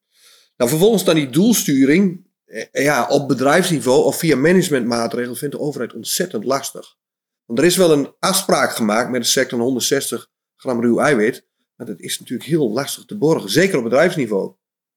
nou, 0.56 0.70
vervolgens 0.70 1.04
dan 1.04 1.14
die 1.14 1.30
doelsturing. 1.30 2.24
Eh, 2.44 2.84
ja, 2.84 3.08
op 3.08 3.28
bedrijfsniveau 3.28 4.04
of 4.04 4.18
via 4.18 4.36
managementmaatregelen 4.36 5.36
vindt 5.36 5.54
de 5.54 5.60
overheid 5.60 5.94
ontzettend 5.94 6.44
lastig. 6.44 6.96
Want 7.44 7.58
er 7.58 7.64
is 7.64 7.76
wel 7.76 7.92
een 7.92 8.12
afspraak 8.18 8.70
gemaakt 8.70 9.10
met 9.10 9.22
de 9.22 9.28
sector 9.28 9.58
160 9.60 10.30
gram 10.56 10.80
ruw 10.80 10.98
eiwit. 10.98 11.46
Maar 11.76 11.86
dat 11.86 12.00
is 12.00 12.18
natuurlijk 12.18 12.48
heel 12.48 12.70
lastig 12.72 13.04
te 13.04 13.16
borgen. 13.16 13.50
Zeker 13.50 13.78
op 13.78 13.84
bedrijfsniveau. 13.84 14.44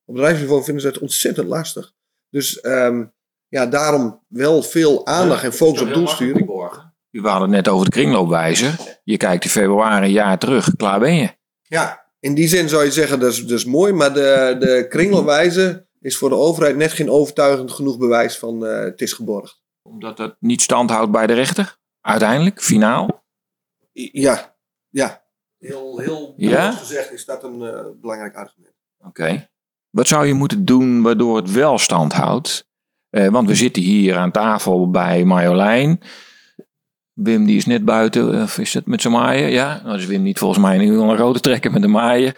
Op 0.06 0.13
bedrijfsniveau 0.15 0.63
vinden 0.63 0.82
ze 0.82 0.88
het 0.88 0.99
ontzettend 0.99 1.47
lastig. 1.47 1.93
Dus 2.30 2.63
um, 2.63 3.13
ja, 3.50 3.66
daarom 3.66 4.24
wel 4.28 4.64
veel 4.64 5.06
aandacht 5.06 5.44
en 5.44 5.54
focus 5.54 5.82
op 5.82 5.94
doelsturing. 5.94 6.50
U 7.12 7.22
hadden 7.22 7.42
het 7.42 7.50
net 7.50 7.68
over 7.68 7.86
de 7.86 7.92
kringloopwijzer. 7.92 8.76
Je 9.04 9.18
kijkt 9.18 9.44
in 9.44 9.50
februari 9.50 10.06
een 10.06 10.12
jaar 10.12 10.38
terug, 10.38 10.76
klaar 10.76 11.00
ben 11.00 11.16
je. 11.16 11.30
Ja, 11.62 12.06
in 12.20 12.34
die 12.34 12.48
zin 12.48 12.70
zou 12.70 12.84
je 12.84 12.92
zeggen 12.92 13.20
dat 13.20 13.32
is, 13.32 13.42
dat 13.42 13.58
is 13.58 13.66
mooi. 13.66 13.94
Maar 13.94 14.14
de, 14.14 14.56
de 14.60 14.86
kringloopwijzer 14.90 15.88
is 16.02 16.18
voor 16.18 16.30
de 16.30 16.36
overheid 16.36 16.76
net 16.76 16.92
geen 16.92 17.10
overtuigend 17.10 17.72
genoeg 17.72 17.98
bewijs 17.98 18.38
van 18.38 18.66
uh, 18.66 18.80
het 18.80 19.02
is 19.02 19.14
geborgd. 19.14 19.62
Omdat 19.82 20.18
het 20.18 20.36
niet 20.40 20.62
stand 20.62 20.90
houdt 20.90 21.12
bij 21.12 21.28
de 21.28 21.34
rechter? 21.34 21.78
Uiteindelijk, 22.02 22.62
finaal? 22.62 23.24
Ja, 23.92 24.56
ja. 24.90 25.24
Heel, 25.58 26.00
heel 26.00 26.34
ja? 26.38 26.72
gezegd 26.72 27.12
is 27.12 27.26
dat 27.26 27.44
een 27.44 27.62
uh, 27.62 27.86
belangrijk 28.02 28.36
argument. 28.36 28.76
Oké. 28.98 29.50
Wat 29.90 30.08
zou 30.08 30.26
je 30.26 30.34
moeten 30.34 30.66
doen 30.66 31.02
waardoor 31.02 31.36
het 31.36 31.52
wel 31.52 31.78
stand 31.78 32.14
houdt? 32.14 32.48
Uh, 32.50 32.68
want 33.10 33.48
we 33.48 33.56
zitten 33.56 33.84
hier 33.84 34.17
aan 34.17 34.32
tafel 34.32 34.89
bij 34.89 35.24
Marjolein. 35.24 36.02
Wim 37.13 37.45
die 37.45 37.58
is 37.58 37.65
net 37.65 37.86
buiten, 37.86 38.41
of 38.41 38.58
is 38.58 38.74
het 38.74 38.86
met 38.86 39.02
zijn 39.02 39.13
maaien? 39.13 39.50
Ja, 39.50 39.82
nou 39.84 39.98
is 39.98 40.06
Wim 40.06 40.22
niet 40.22 40.39
volgens 40.39 40.60
mij 40.60 40.78
nu 40.78 41.00
een 41.00 41.15
rode 41.15 41.39
trekker 41.39 41.72
met 41.72 41.82
de 41.82 41.88
maaien. 41.88 42.34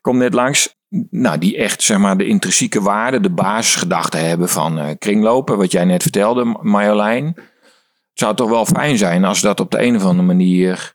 Komt 0.00 0.18
net 0.18 0.34
langs. 0.34 0.78
Nou, 1.10 1.38
die 1.38 1.56
echt 1.56 1.82
zeg 1.82 1.98
maar 1.98 2.16
de 2.16 2.26
intrinsieke 2.26 2.80
waarde, 2.80 3.20
de 3.20 3.30
basisgedachte 3.30 4.16
hebben 4.16 4.48
van 4.48 4.78
uh, 4.78 4.88
kringlopen. 4.98 5.56
Wat 5.56 5.72
jij 5.72 5.84
net 5.84 6.02
vertelde, 6.02 6.58
Marjolein. 6.62 7.24
Het 7.24 8.28
zou 8.28 8.34
toch 8.34 8.50
wel 8.50 8.66
fijn 8.66 8.98
zijn 8.98 9.24
als 9.24 9.40
dat 9.40 9.60
op 9.60 9.70
de 9.70 9.82
een 9.82 9.96
of 9.96 10.04
andere 10.04 10.26
manier 10.26 10.94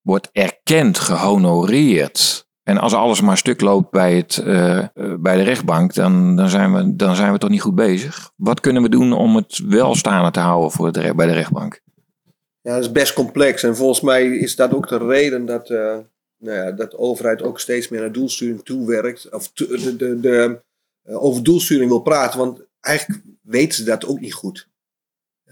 wordt 0.00 0.28
erkend, 0.32 0.98
gehonoreerd. 0.98 2.46
En 2.62 2.78
als 2.78 2.94
alles 2.94 3.20
maar 3.20 3.36
stuk 3.36 3.60
loopt 3.60 3.90
bij, 3.90 4.16
het, 4.16 4.42
uh, 4.46 4.86
bij 5.18 5.36
de 5.36 5.42
rechtbank, 5.42 5.94
dan, 5.94 6.36
dan, 6.36 6.48
zijn 6.48 6.72
we, 6.72 6.96
dan 6.96 7.16
zijn 7.16 7.32
we 7.32 7.38
toch 7.38 7.50
niet 7.50 7.60
goed 7.60 7.74
bezig. 7.74 8.32
Wat 8.36 8.60
kunnen 8.60 8.82
we 8.82 8.88
doen 8.88 9.12
om 9.12 9.36
het 9.36 9.60
wel 9.66 9.94
staande 9.94 10.30
te 10.30 10.40
houden 10.40 10.70
voor 10.70 10.86
het, 10.86 11.16
bij 11.16 11.26
de 11.26 11.32
rechtbank? 11.32 11.80
Ja, 12.60 12.74
dat 12.74 12.82
is 12.82 12.92
best 12.92 13.12
complex. 13.12 13.62
En 13.62 13.76
volgens 13.76 14.00
mij 14.00 14.26
is 14.26 14.56
dat 14.56 14.74
ook 14.74 14.88
de 14.88 14.98
reden 14.98 15.46
dat, 15.46 15.70
uh, 15.70 15.96
nou 16.38 16.56
ja, 16.56 16.72
dat 16.72 16.90
de 16.90 16.98
overheid 16.98 17.42
ook 17.42 17.60
steeds 17.60 17.88
meer 17.88 18.00
naar 18.00 18.12
doelsturing 18.12 18.64
toewerkt. 18.64 19.34
Of 19.34 19.52
de, 19.52 19.96
de, 19.96 20.20
de, 20.20 20.60
over 21.04 21.42
doelsturing 21.42 21.88
wil 21.88 22.00
praten. 22.00 22.38
Want 22.38 22.60
eigenlijk 22.80 23.22
weten 23.42 23.74
ze 23.74 23.84
dat 23.84 24.06
ook 24.06 24.20
niet 24.20 24.34
goed. 24.34 24.68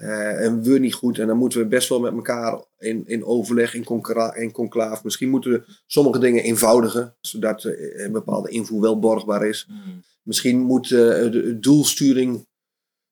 Uh, 0.02 0.44
en 0.44 0.62
we 0.62 0.78
niet 0.78 0.94
goed. 0.94 1.18
En 1.18 1.26
dan 1.26 1.36
moeten 1.36 1.58
we 1.58 1.66
best 1.66 1.88
wel 1.88 2.00
met 2.00 2.12
elkaar 2.12 2.64
in, 2.78 3.06
in 3.06 3.24
overleg, 3.24 3.74
in, 3.74 3.86
in 4.34 4.52
conclave. 4.52 5.00
Misschien 5.04 5.28
moeten 5.28 5.50
we 5.50 5.64
sommige 5.86 6.18
dingen 6.18 6.42
eenvoudigen, 6.42 7.16
zodat 7.20 7.64
uh, 7.64 8.04
een 8.04 8.12
bepaalde 8.12 8.50
invoer 8.50 8.80
wel 8.80 8.98
borgbaar 8.98 9.46
is. 9.46 9.66
Hmm. 9.68 10.02
Misschien 10.22 10.58
moet 10.58 10.90
uh, 10.90 10.98
de 11.30 11.58
doelsturing 11.60 12.46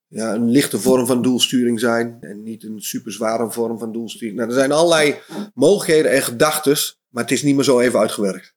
ja, 0.06 0.34
een 0.34 0.50
lichte 0.50 0.78
vorm 0.78 1.06
van 1.06 1.22
doelsturing 1.22 1.80
zijn 1.80 2.16
en 2.20 2.42
niet 2.42 2.64
een 2.64 2.80
super 2.80 3.12
zware 3.12 3.50
vorm 3.50 3.78
van 3.78 3.92
doelsturing. 3.92 4.36
Nou, 4.36 4.48
er 4.48 4.54
zijn 4.54 4.72
allerlei 4.72 5.14
mogelijkheden 5.54 6.10
en 6.12 6.22
gedachten, 6.22 6.76
maar 7.08 7.22
het 7.22 7.32
is 7.32 7.42
niet 7.42 7.54
meer 7.54 7.64
zo 7.64 7.80
even 7.80 7.98
uitgewerkt. 7.98 8.54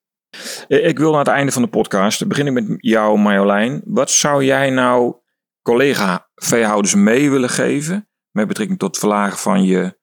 Ik 0.67 1.00
wil 1.00 1.12
naar 1.12 1.20
het 1.20 1.28
einde 1.28 1.52
van 1.52 1.62
de 1.62 1.67
podcast 1.67 2.28
beginnen 2.28 2.54
met 2.54 2.65
jou, 2.78 3.20
Marjolein. 3.20 3.82
Wat 3.86 4.12
zou 4.12 4.44
jij 4.44 4.70
nou 4.70 5.15
collega-veehouders 5.62 6.96
mee 6.96 7.30
willen 7.30 7.50
geven 7.50 8.06
met 8.32 8.48
betrekking 8.48 8.80
tot 8.80 8.89
het 8.89 9.00
verlagen 9.00 9.38
van 9.38 9.63
je 9.63 10.00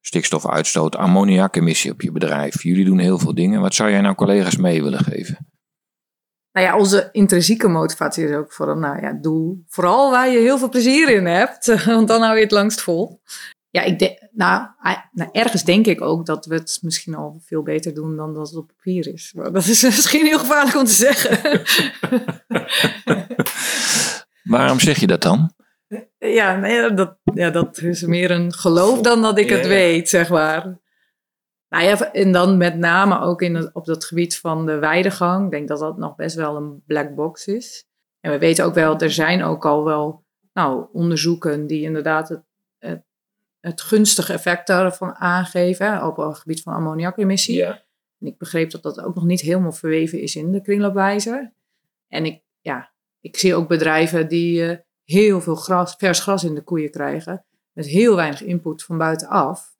stikstofuitstoot, 0.00 0.96
ammoniakemissie 0.96 1.92
op 1.92 2.00
je 2.00 2.12
bedrijf. 2.12 2.62
Jullie 2.62 2.84
doen 2.84 2.98
heel 2.98 3.18
veel 3.18 3.34
dingen. 3.34 3.60
Wat 3.60 3.74
zou 3.74 3.90
jij 3.90 4.00
nou 4.00 4.14
collega's 4.14 4.56
mee 4.56 4.82
willen 4.82 5.04
geven? 5.04 5.48
Nou 6.52 6.66
ja, 6.66 6.78
onze 6.78 7.08
intrinsieke 7.12 7.68
motivatie 7.68 8.24
is 8.24 8.34
ook 8.34 8.52
voor 8.52 8.78
nou 8.78 9.00
ja, 9.00 9.12
doe 9.12 9.58
vooral 9.68 10.10
waar 10.10 10.28
je 10.28 10.38
heel 10.38 10.58
veel 10.58 10.68
plezier 10.68 11.08
in 11.08 11.26
hebt, 11.26 11.66
want 11.84 12.08
dan 12.08 12.22
hou 12.22 12.36
je 12.36 12.42
het 12.42 12.50
langst 12.50 12.80
vol. 12.80 13.20
Ja, 13.70 13.82
ik 13.82 13.98
denk, 13.98 14.18
nou, 14.32 14.66
nou, 15.12 15.30
ergens 15.32 15.64
denk 15.64 15.86
ik 15.86 16.00
ook 16.00 16.26
dat 16.26 16.46
we 16.46 16.54
het 16.54 16.78
misschien 16.82 17.14
al 17.14 17.40
veel 17.44 17.62
beter 17.62 17.94
doen 17.94 18.16
dan 18.16 18.34
dat 18.34 18.48
het 18.48 18.56
op 18.56 18.66
papier 18.66 19.12
is. 19.12 19.32
Maar 19.36 19.52
dat 19.52 19.64
is 19.64 19.82
misschien 19.96 20.26
heel 20.26 20.38
gevaarlijk 20.38 20.76
om 20.76 20.84
te 20.84 20.92
zeggen. 20.92 21.62
Waarom 24.54 24.80
zeg 24.80 24.98
je 24.98 25.06
dat 25.06 25.22
dan? 25.22 25.52
Ja, 26.18 26.56
nee, 26.56 26.94
dat, 26.94 27.18
ja, 27.34 27.50
dat 27.50 27.78
is 27.78 28.02
meer 28.02 28.30
een 28.30 28.52
geloof 28.52 29.00
dan 29.00 29.22
dat 29.22 29.38
ik 29.38 29.48
het 29.48 29.66
weet, 29.66 30.08
zeg 30.08 30.28
maar. 30.28 30.78
Nou 31.68 31.84
ja, 31.84 32.12
en 32.12 32.32
dan 32.32 32.56
met 32.56 32.76
name 32.76 33.20
ook 33.20 33.42
in 33.42 33.54
het, 33.54 33.70
op 33.72 33.84
dat 33.84 34.04
gebied 34.04 34.38
van 34.38 34.66
de 34.66 34.78
weidegang. 34.78 35.44
Ik 35.44 35.50
denk 35.50 35.68
dat 35.68 35.78
dat 35.78 35.98
nog 35.98 36.14
best 36.14 36.36
wel 36.36 36.56
een 36.56 36.82
black 36.86 37.14
box 37.14 37.46
is. 37.46 37.88
En 38.20 38.30
we 38.30 38.38
weten 38.38 38.64
ook 38.64 38.74
wel, 38.74 38.98
er 38.98 39.10
zijn 39.10 39.42
ook 39.42 39.66
al 39.66 39.84
wel 39.84 40.24
nou, 40.52 40.86
onderzoeken 40.92 41.66
die 41.66 41.82
inderdaad 41.82 42.28
het, 42.28 42.42
het, 42.78 43.02
het 43.60 43.80
gunstige 43.80 44.32
effect 44.32 44.66
daarvan 44.66 45.14
aangeven 45.14 46.06
op 46.06 46.16
het 46.16 46.38
gebied 46.38 46.62
van 46.62 46.74
ammoniakemissie. 46.74 47.56
Ja. 47.56 47.82
En 48.20 48.26
ik 48.26 48.38
begreep 48.38 48.70
dat 48.70 48.82
dat 48.82 49.00
ook 49.00 49.14
nog 49.14 49.24
niet 49.24 49.40
helemaal 49.40 49.72
verweven 49.72 50.20
is 50.20 50.36
in 50.36 50.52
de 50.52 50.62
kringloopwijzer. 50.62 51.52
En 52.08 52.24
ik, 52.24 52.42
ja, 52.60 52.92
ik 53.20 53.36
zie 53.36 53.54
ook 53.54 53.68
bedrijven 53.68 54.28
die 54.28 54.62
uh, 54.62 54.76
heel 55.10 55.40
veel 55.40 55.54
gras, 55.54 55.94
vers 55.98 56.20
gras 56.20 56.44
in 56.44 56.54
de 56.54 56.62
koeien 56.62 56.90
krijgen. 56.90 57.44
Met 57.72 57.86
heel 57.86 58.16
weinig 58.16 58.42
input 58.42 58.82
van 58.82 58.98
buitenaf. 58.98 59.76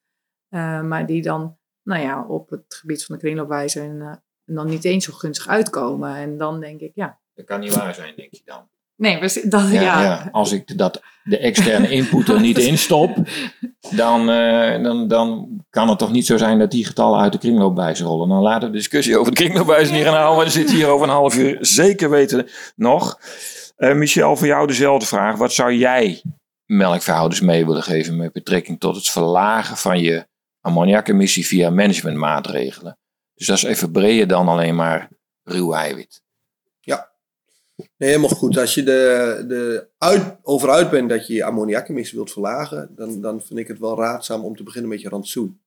Uh, 0.50 0.82
maar 0.82 1.06
die 1.06 1.22
dan 1.22 1.58
nou 1.82 2.02
ja, 2.02 2.24
op 2.28 2.50
het 2.50 2.64
gebied 2.68 3.04
van 3.04 3.14
de 3.14 3.20
kringloopwijzer 3.20 3.84
en, 3.84 3.96
uh, 3.96 4.06
en, 4.44 4.54
dan 4.54 4.66
niet 4.66 4.84
eens 4.84 5.04
zo 5.04 5.12
gunstig 5.12 5.46
uitkomen. 5.48 6.16
En 6.16 6.38
dan 6.38 6.60
denk 6.60 6.80
ik, 6.80 6.92
ja. 6.94 7.18
Dat 7.34 7.46
kan 7.46 7.60
niet 7.60 7.74
waar 7.74 7.94
zijn, 7.94 8.16
denk 8.16 8.34
je 8.34 8.42
dan. 8.44 8.68
Nee, 8.96 9.20
dat, 9.20 9.70
ja, 9.70 9.80
ja. 9.80 10.02
ja, 10.02 10.28
Als 10.32 10.52
ik 10.52 10.78
dat, 10.78 11.02
de 11.24 11.38
externe 11.38 11.90
input 11.98 12.28
er 12.28 12.40
niet 12.40 12.58
in 12.58 12.78
stop, 12.78 13.16
dan, 13.90 14.30
uh, 14.30 14.82
dan, 14.82 15.08
dan 15.08 15.48
kan 15.70 15.88
het 15.88 15.98
toch 15.98 16.12
niet 16.12 16.26
zo 16.26 16.36
zijn 16.36 16.58
dat 16.58 16.70
die 16.70 16.84
getallen 16.84 17.20
uit 17.20 17.32
de 17.32 17.38
kringloopwijzer 17.38 18.06
rollen. 18.06 18.28
Dan 18.28 18.42
laten 18.42 18.60
we 18.60 18.66
de 18.66 18.78
discussie 18.78 19.18
over 19.18 19.34
de 19.34 19.38
kringloopwijzer 19.38 19.94
niet 19.94 20.04
gaan 20.04 20.14
houden, 20.14 20.44
we 20.44 20.50
zitten 20.50 20.76
hier 20.76 20.88
over 20.88 21.06
een 21.06 21.14
half 21.14 21.36
uur 21.36 21.58
zeker 21.60 22.10
weten 22.10 22.48
nog. 22.76 23.18
Uh, 23.80 23.94
Michel, 23.94 24.36
voor 24.36 24.46
jou 24.46 24.66
dezelfde 24.66 25.06
vraag. 25.06 25.36
Wat 25.36 25.52
zou 25.52 25.72
jij 25.72 26.22
melkverhouders 26.64 27.40
mee 27.40 27.66
willen 27.66 27.82
geven 27.82 28.16
met 28.16 28.32
betrekking 28.32 28.80
tot 28.80 28.94
het 28.94 29.08
verlagen 29.08 29.76
van 29.76 30.00
je 30.00 30.26
ammoniakemissie 30.60 31.46
via 31.46 31.70
managementmaatregelen? 31.70 32.98
Dus 33.34 33.46
dat 33.46 33.56
is 33.56 33.62
even 33.62 33.90
breder 33.90 34.26
dan 34.26 34.48
alleen 34.48 34.74
maar 34.74 35.08
ruw 35.42 35.72
eiwit. 35.72 36.22
Ja, 36.80 37.10
nee, 37.74 38.08
helemaal 38.08 38.28
goed. 38.28 38.58
Als 38.58 38.74
je 38.74 38.82
de, 38.82 39.44
de 39.48 39.88
uit, 39.98 40.36
over 40.42 40.70
uit 40.70 40.90
bent 40.90 41.08
dat 41.08 41.26
je 41.26 41.34
je 41.34 41.44
ammoniakemissie 41.44 42.16
wilt 42.16 42.32
verlagen, 42.32 42.92
dan, 42.96 43.20
dan 43.20 43.42
vind 43.42 43.58
ik 43.58 43.68
het 43.68 43.78
wel 43.78 43.98
raadzaam 43.98 44.44
om 44.44 44.56
te 44.56 44.62
beginnen 44.62 44.90
met 44.90 45.00
je 45.00 45.08
rantsoen. 45.08 45.60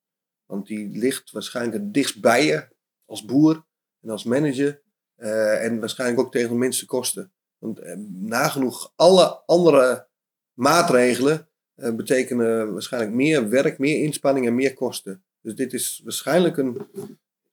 Want 0.45 0.67
die 0.67 0.97
ligt 0.97 1.31
waarschijnlijk 1.31 1.77
het 1.77 1.93
dichtst 1.93 2.21
bij 2.21 2.45
je 2.45 2.67
als 3.05 3.25
boer 3.25 3.65
en 4.01 4.09
als 4.09 4.23
manager. 4.23 4.81
Uh, 5.17 5.65
en 5.65 5.79
waarschijnlijk 5.79 6.19
ook 6.19 6.31
tegen 6.31 6.49
de 6.49 6.55
minste 6.55 6.85
kosten. 6.85 7.32
Want 7.63 7.79
eh, 7.79 7.93
nagenoeg 8.21 8.91
alle 8.95 9.41
andere 9.45 10.07
maatregelen 10.53 11.47
eh, 11.75 11.95
betekenen 11.95 12.73
waarschijnlijk 12.73 13.13
meer 13.13 13.49
werk, 13.49 13.79
meer 13.79 14.03
inspanning 14.03 14.47
en 14.47 14.55
meer 14.55 14.73
kosten. 14.73 15.23
Dus 15.41 15.55
dit 15.55 15.73
is 15.73 16.01
waarschijnlijk 16.03 16.57
een, 16.57 16.87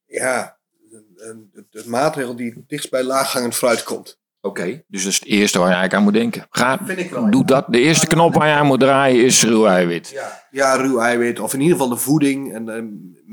ja, 0.06 0.58
een, 1.16 1.50
een, 1.70 1.90
maatregel 1.90 2.36
die 2.36 2.64
dichtst 2.66 2.90
bij 2.90 3.02
laaghangend 3.02 3.54
fruit 3.54 3.82
komt. 3.82 4.18
Oké, 4.40 4.82
dus 4.86 5.02
dat 5.02 5.12
is 5.12 5.18
het 5.18 5.28
eerste 5.28 5.58
waar 5.58 5.68
je 5.68 5.74
eigenlijk 5.74 6.02
aan 6.02 6.12
moet 6.12 6.20
denken. 6.20 6.46
Ga, 6.50 6.80
Vind 6.84 6.98
ik 6.98 7.10
wel, 7.10 7.30
doe 7.30 7.44
dat. 7.44 7.64
De 7.68 7.80
eerste 7.80 8.06
knop 8.06 8.34
waar 8.34 8.48
je 8.48 8.54
aan 8.54 8.66
moet 8.66 8.80
draaien 8.80 9.24
is 9.24 9.42
ruw 9.42 9.66
eiwit. 9.66 10.08
Ja, 10.08 10.46
ja 10.50 10.76
ruw 10.76 11.00
eiwit. 11.00 11.40
Of 11.40 11.54
in 11.54 11.60
ieder 11.60 11.76
geval 11.76 11.92
de 11.92 12.00
voeding. 12.00 12.52
En 12.52 12.68
uh, 12.68 12.82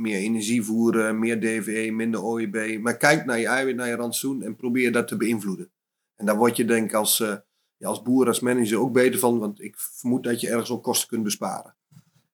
meer 0.02 0.18
energie 0.18 0.64
voeren, 0.64 1.20
meer 1.20 1.40
DVE, 1.40 1.92
minder 1.92 2.24
OEB. 2.24 2.80
Maar 2.82 2.98
kijk 2.98 3.26
naar 3.26 3.40
je 3.40 3.48
eiwit, 3.48 3.76
naar 3.76 3.88
je 3.88 3.96
rantsoen 3.96 4.44
en 4.44 4.56
probeer 4.56 4.92
dat 4.92 5.08
te 5.08 5.18
beïnvloeden. 5.18 5.72
En 6.18 6.26
daar 6.26 6.38
word 6.38 6.56
je 6.58 6.66
denk 6.66 6.90
ik 6.90 6.94
als, 6.94 7.20
uh, 7.20 7.36
ja, 7.78 7.88
als 7.88 8.02
boer, 8.02 8.28
als 8.28 8.40
manager 8.40 8.80
ook 8.80 8.94
beter 8.94 9.20
van. 9.20 9.40
Want 9.40 9.62
ik 9.62 9.76
vermoed 9.78 10.24
dat 10.24 10.42
je 10.42 10.50
ergens 10.50 10.70
ook 10.70 10.84
kosten 10.84 11.08
kunt 11.08 11.24
besparen. 11.24 11.76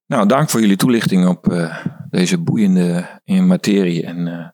Nou, 0.05 0.27
dank 0.27 0.49
voor 0.49 0.59
jullie 0.59 0.75
toelichting 0.75 1.27
op 1.27 1.51
uh, 1.51 1.85
deze 2.09 2.37
boeiende 2.37 3.21
materie. 3.25 4.05
En 4.05 4.53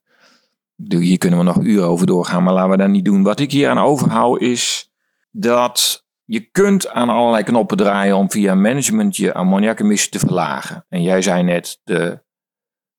hier 0.87 1.17
kunnen 1.17 1.39
we 1.39 1.45
nog 1.45 1.61
uren 1.61 1.87
over 1.87 2.07
doorgaan, 2.07 2.43
maar 2.43 2.53
laten 2.53 2.71
we 2.71 2.77
dat 2.77 2.89
niet 2.89 3.05
doen. 3.05 3.23
Wat 3.23 3.39
ik 3.39 3.51
hier 3.51 3.69
aan 3.69 3.77
overhoud 3.77 4.41
is 4.41 4.91
dat 5.31 6.05
je 6.25 6.39
kunt 6.39 6.87
aan 6.87 7.09
allerlei 7.09 7.43
knoppen 7.43 7.77
draaien 7.77 8.15
om 8.15 8.31
via 8.31 8.55
management 8.55 9.15
je 9.15 9.33
ammoniakemissie 9.33 10.11
te 10.11 10.19
verlagen. 10.19 10.85
En 10.89 11.01
jij 11.01 11.21
zei 11.21 11.43
net, 11.43 11.79
de 11.83 12.23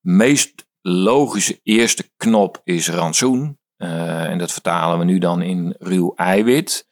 meest 0.00 0.68
logische 0.80 1.60
eerste 1.62 2.10
knop 2.16 2.60
is 2.64 2.88
rantsoen. 2.88 3.58
Uh, 3.80 4.24
en 4.24 4.38
dat 4.38 4.52
vertalen 4.52 4.98
we 4.98 5.04
nu 5.04 5.18
dan 5.18 5.42
in 5.42 5.74
ruw 5.78 6.14
eiwit. 6.14 6.88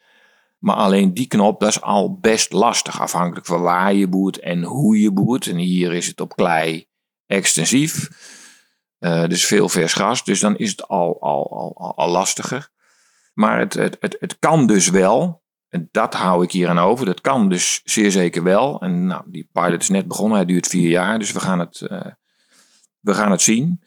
Maar 0.59 0.77
alleen 0.77 1.15
die 1.15 1.27
knop, 1.27 1.61
dat 1.61 1.69
is 1.69 1.81
al 1.81 2.19
best 2.19 2.53
lastig, 2.53 3.01
afhankelijk 3.01 3.47
van 3.47 3.61
waar 3.61 3.95
je 3.95 4.09
boert 4.09 4.39
en 4.39 4.63
hoe 4.63 5.01
je 5.01 5.13
boert. 5.13 5.47
En 5.47 5.57
hier 5.57 5.93
is 5.93 6.07
het 6.07 6.21
op 6.21 6.37
klei 6.37 6.89
extensief, 7.27 8.09
uh, 9.01 9.27
dus 9.27 9.47
veel 9.47 9.69
vers 9.69 9.93
gras. 9.93 10.25
Dus 10.25 10.41
dan 10.41 10.57
is 10.57 10.71
het 10.71 10.89
al, 10.89 11.21
al, 11.21 11.75
al, 11.77 11.97
al 11.97 12.11
lastiger. 12.11 12.71
Maar 13.35 13.59
het, 13.59 13.75
het, 13.75 13.97
het, 14.01 14.17
het 14.21 14.39
kan 14.39 14.67
dus 14.67 14.91
wel. 14.91 15.43
En 15.69 15.89
dat 15.91 16.15
hou 16.15 16.45
ik 16.45 16.51
hier 16.53 16.69
aan 16.69 16.79
over. 16.79 17.07
Dat 17.07 17.21
kan 17.21 17.49
dus 17.49 17.81
zeer 17.85 18.11
zeker 18.11 18.43
wel. 18.43 18.81
En 18.81 19.07
nou, 19.07 19.23
die 19.27 19.49
pilot 19.53 19.83
is 19.83 19.89
net 19.89 20.09
begonnen. 20.09 20.37
Hij 20.37 20.47
duurt 20.47 20.67
vier 20.67 20.91
jaar. 20.91 21.19
Dus 21.19 21.33
we 21.33 21.41
gaan 21.41 21.59
het, 21.59 21.81
uh, 21.91 22.01
we 23.01 23.15
gaan 23.15 23.31
het 23.31 23.43
zien. 23.43 23.83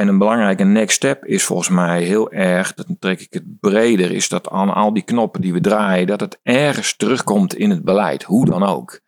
En 0.00 0.08
een 0.08 0.18
belangrijke 0.18 0.64
next 0.64 0.96
step 0.96 1.24
is 1.24 1.44
volgens 1.44 1.68
mij 1.68 2.02
heel 2.02 2.32
erg, 2.32 2.74
dat 2.74 2.86
trek 2.98 3.20
ik 3.20 3.32
het 3.32 3.60
breder, 3.60 4.12
is 4.12 4.28
dat 4.28 4.50
aan 4.50 4.74
al 4.74 4.92
die 4.92 5.02
knoppen 5.02 5.40
die 5.40 5.52
we 5.52 5.60
draaien, 5.60 6.06
dat 6.06 6.20
het 6.20 6.38
ergens 6.42 6.96
terugkomt 6.96 7.54
in 7.54 7.70
het 7.70 7.84
beleid. 7.84 8.22
Hoe 8.22 8.46
dan 8.46 8.62
ook. 8.62 9.00